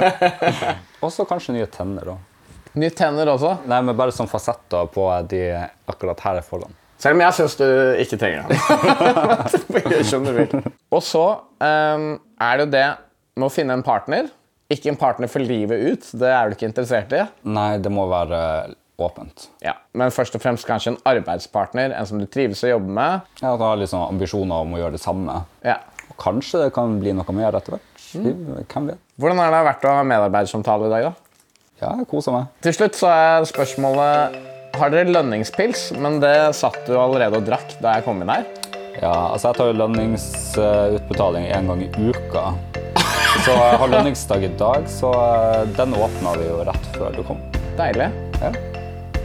og 1.05 1.09
så 1.12 1.25
kanskje 1.29 1.55
nye 1.57 1.69
tenner 1.73 2.11
òg. 2.12 2.35
Nye 2.77 2.92
tenner 2.92 3.31
også. 3.33 3.55
Nei, 3.64 3.79
men 3.88 3.97
bare 3.97 4.12
som 4.12 4.29
fasetter 4.29 4.90
på 4.92 5.09
de 5.31 5.40
akkurat 5.88 6.21
her 6.27 6.42
foran. 6.45 6.77
Selv 7.01 7.16
om 7.16 7.25
jeg 7.25 7.37
syns 7.38 7.57
du 7.57 7.66
ikke 8.03 8.21
trenger 8.21 8.53
det. 8.53 8.61
jeg 9.97 10.05
skjønner 10.11 10.37
du 10.37 10.42
vil. 10.42 10.71
Og 10.92 11.03
så 11.05 11.25
um, 11.57 12.07
er 12.37 12.61
det 12.61 12.66
jo 12.66 12.71
det 12.77 12.87
med 13.37 13.49
å 13.49 13.53
finne 13.53 13.77
en 13.77 13.85
partner. 13.85 14.29
Ikke 14.72 14.90
en 14.90 14.98
partner 14.98 15.31
for 15.31 15.44
livet 15.46 15.79
ut. 15.92 16.07
Det 16.18 16.31
er 16.33 16.48
du 16.50 16.57
ikke 16.57 16.66
interessert 16.70 17.12
i. 17.14 17.22
Nei, 17.46 17.76
det 17.79 17.92
må 17.94 18.07
være 18.11 18.40
åpent. 18.98 19.48
Ja. 19.62 19.76
Men 19.94 20.11
først 20.14 20.35
og 20.35 20.42
fremst 20.42 20.66
kanskje 20.66 20.94
en 20.94 21.02
arbeidspartner. 21.07 21.92
En 21.94 22.09
som 22.09 22.18
du 22.18 22.26
trives 22.26 22.64
å 22.66 22.72
jobbe 22.72 22.90
med. 22.96 23.26
Ja, 23.42 23.52
At 23.52 23.61
du 23.61 23.66
har 23.66 23.79
liksom 23.79 24.02
ambisjoner 24.09 24.64
om 24.64 24.74
å 24.74 24.81
gjøre 24.81 24.96
det 24.96 25.02
samme. 25.05 25.42
Ja. 25.66 25.79
Og 26.11 26.16
kanskje 26.22 26.64
det 26.64 26.72
kan 26.74 26.98
bli 27.02 27.12
noe 27.14 27.37
mer 27.37 27.55
etter 27.59 27.76
hvert. 27.76 28.02
Hvem 28.16 28.90
vet? 28.90 28.98
Hvordan 29.20 29.40
har 29.42 29.52
det 29.55 29.62
vært 29.68 29.87
å 29.87 29.94
ha 29.98 30.05
medarbeidersamtale 30.07 30.88
i 30.88 30.92
dag, 30.94 31.09
da? 31.11 31.14
Ja, 31.83 31.90
jeg 32.00 32.09
koser 32.09 32.33
meg. 32.33 32.46
Til 32.64 32.72
slutt 32.72 32.96
så 32.96 33.11
er 33.12 33.44
spørsmålet 33.50 34.37
Har 34.76 34.92
dere 34.92 35.12
lønningspils? 35.12 35.90
Men 36.00 36.18
det 36.22 36.35
satt 36.57 36.79
du 36.88 36.94
allerede 36.96 37.38
og 37.40 37.46
drakk 37.48 37.76
da 37.85 37.98
jeg 37.98 38.07
kom 38.09 38.22
inn 38.24 38.33
her. 38.33 38.48
Ja, 38.96 39.12
altså 39.35 39.50
Jeg 39.52 39.59
tar 39.61 39.70
jo 39.70 39.79
lønningsutbetaling 39.83 41.50
en 41.52 41.70
gang 41.72 41.85
i 41.85 41.90
uka. 42.11 42.46
Så 43.46 43.52
jeg 43.54 43.78
har 43.78 43.90
lønningsdag 43.92 44.42
i 44.42 44.48
dag, 44.59 44.87
så 44.90 45.12
eh, 45.14 45.68
den 45.76 45.92
åpna 45.94 46.32
vi 46.35 46.48
jo 46.48 46.56
rett 46.66 46.88
før 46.96 47.14
du 47.14 47.20
kom. 47.28 47.38
Deilig. 47.78 48.09
Ja. 48.40 48.50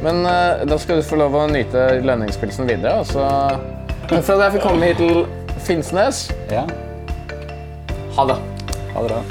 Men 0.01 0.21
uh, 0.25 0.61
da 0.69 0.77
skal 0.81 1.01
du 1.01 1.05
få 1.05 1.17
lov 1.17 1.33
å 1.37 1.47
nyte 1.49 1.87
lønningspilsen 2.05 2.69
videre. 2.69 3.01
Og 3.01 3.09
så 3.09 3.25
Takk 4.05 4.21
for 4.27 4.35
at 4.35 4.45
jeg 4.45 4.59
fikk 4.59 4.65
komme 4.67 4.91
hit 4.91 5.01
til 5.01 5.23
Finnsnes. 5.65 6.27
ja. 6.53 6.67
Ha 8.17 8.25
det. 8.27 8.37
Ha 8.93 9.05
det 9.05 9.09
bra. 9.09 9.21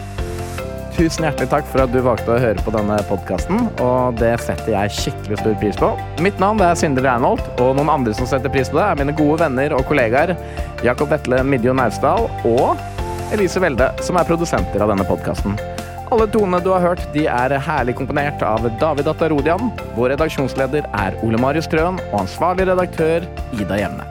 Tusen 0.97 1.25
hjertelig 1.29 1.51
takk 1.53 1.67
for 1.71 1.85
at 1.85 1.93
du 1.95 2.01
valgte 2.03 2.35
å 2.35 2.41
høre 2.43 2.63
på 2.65 2.73
denne 2.75 2.97
podkasten, 3.09 3.69
og 3.85 4.19
det 4.19 4.35
setter 4.43 4.73
jeg 4.75 4.95
skikkelig 4.97 5.39
stor 5.41 5.55
pris 5.63 5.79
på. 5.81 5.91
Mitt 6.25 6.41
navn 6.43 6.61
er 6.67 6.75
Sindre 6.77 7.07
Reinholt, 7.07 7.47
og 7.63 7.77
noen 7.79 7.93
andre 7.93 8.17
som 8.17 8.29
setter 8.29 8.53
pris 8.53 8.73
på 8.73 8.81
det, 8.81 8.89
er 8.89 9.01
mine 9.05 9.15
gode 9.17 9.39
venner 9.45 9.77
og 9.77 9.87
kollegaer 9.89 10.35
Jakob 10.85 11.13
Vetle 11.13 11.45
Midjo 11.47 11.77
Naustdal 11.77 12.27
og 12.49 12.81
Elise 13.31 13.61
Welde, 13.63 13.87
som 14.03 14.19
er 14.19 14.27
produsenter 14.27 14.83
av 14.83 14.91
denne 14.91 15.05
podkasten. 15.07 15.55
Alle 16.11 16.27
tonene 16.27 16.59
du 16.65 16.73
har 16.73 16.83
hørt, 16.83 17.03
de 17.15 17.29
er 17.31 17.53
herlig 17.63 17.95
komponert 18.01 18.41
av 18.43 18.65
David 18.81 19.07
Atarodian. 19.13 19.69
Vår 19.95 20.17
redaksjonsleder 20.17 20.89
er 20.99 21.19
Ole 21.23 21.39
Marius 21.39 21.71
Trøen, 21.71 22.01
og 22.11 22.25
ansvarlig 22.25 22.67
redaktør 22.67 23.29
Ida 23.55 23.79
Jevne. 23.79 24.07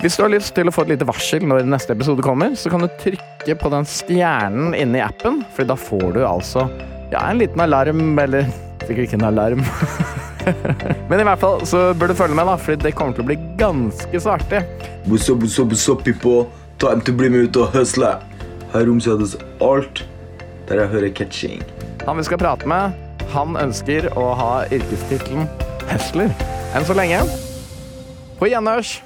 Hvis 0.00 0.16
du 0.16 0.24
har 0.24 0.32
lyst 0.32 0.54
til 0.56 0.66
å 0.66 0.72
få 0.74 0.86
et 0.86 0.94
lite 0.94 1.06
varsel 1.06 1.44
når 1.46 1.68
neste 1.68 1.92
episode 1.92 2.24
kommer, 2.24 2.56
så 2.58 2.72
kan 2.72 2.82
du 2.82 2.88
trykke 3.02 3.58
på 3.60 3.72
den 3.74 3.84
stjernen 3.86 4.72
inne 4.72 5.02
i 5.02 5.04
appen, 5.04 5.42
for 5.52 5.68
da 5.68 5.76
får 5.76 6.08
du 6.16 6.22
altså 6.24 6.64
ja, 7.12 7.20
en 7.20 7.42
liten 7.42 7.60
alarm, 7.60 8.16
eller 8.18 8.48
sikkert 8.86 9.04
ikke 9.04 9.20
en 9.20 9.28
alarm. 9.28 9.60
Men 11.12 11.20
i 11.20 11.28
hvert 11.28 11.44
fall 11.44 11.60
så 11.68 11.84
bør 11.92 12.10
du 12.10 12.16
følge 12.18 12.40
med, 12.40 12.48
da, 12.48 12.56
for 12.56 12.80
det 12.80 12.96
kommer 12.96 13.14
til 13.14 13.28
å 13.28 13.28
bli 13.28 13.38
ganske 13.60 14.24
så 14.24 14.34
artig. 14.38 14.64
What's 15.04 15.28
up, 15.28 15.44
what's 15.44 15.60
up, 15.60 15.68
what's 15.68 15.86
up? 15.92 16.61
Time 16.78 17.04
to 17.04 17.12
bli 17.12 17.28
med 17.28 17.48
ut 17.48 17.58
og 17.60 17.74
høsle. 17.76 18.14
Her 18.72 18.88
omsettes 18.90 19.36
alt 19.60 20.04
der 20.68 20.82
jeg 20.82 20.92
hører 20.94 21.14
catching. 21.14 21.62
Han 22.06 22.18
vi 22.18 22.24
skal 22.26 22.40
prate 22.40 22.68
med, 22.68 22.96
han 23.34 23.56
ønsker 23.60 24.08
å 24.18 24.32
ha 24.38 24.50
yrkestittelen 24.72 25.48
hustler. 25.92 26.32
Enn 26.72 26.86
så 26.88 26.96
lenge. 26.96 27.22
På 28.38 28.48
gjenhørs. 28.50 29.00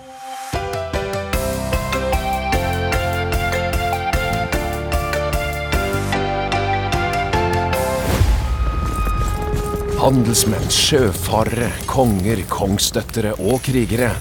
Handelsmenn, 9.96 10.68
sjøfarere, 10.70 11.72
konger, 11.90 12.44
kongsdøttere 12.52 13.32
og 13.42 13.58
krigere. 13.66 14.12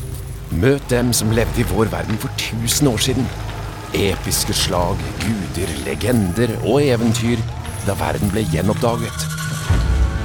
Møt 0.56 0.86
dem 0.88 1.12
som 1.12 1.34
levde 1.36 1.60
i 1.60 1.68
vår 1.68 1.90
verden 1.92 2.18
for 2.22 2.32
1000 2.40 2.88
år 2.88 2.98
siden. 2.98 3.28
episke 3.96 4.54
slag, 4.54 4.98
guder, 5.22 5.70
legender 5.86 6.52
og 6.64 6.84
eventyr 6.84 7.40
da 7.86 7.96
verden 8.00 8.32
ble 8.32 8.44
gjenoppdaget. 8.52 9.28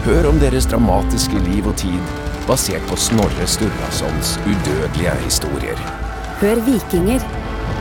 Hør 0.05 0.31
om 0.31 0.41
deres 0.43 0.67
dramatiske 0.67 1.39
liv 1.51 1.67
og 1.67 1.77
tid, 1.77 2.01
basert 2.49 2.83
på 2.91 2.97
Snorre 2.97 3.47
Sturlasons 3.47 4.39
udødelige 4.47 5.15
historier. 5.25 5.79
Hør 6.41 6.63
Vikinger 6.67 7.27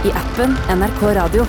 i 0.06 0.14
appen 0.14 0.58
NRK 0.78 1.04
Radio. 1.22 1.46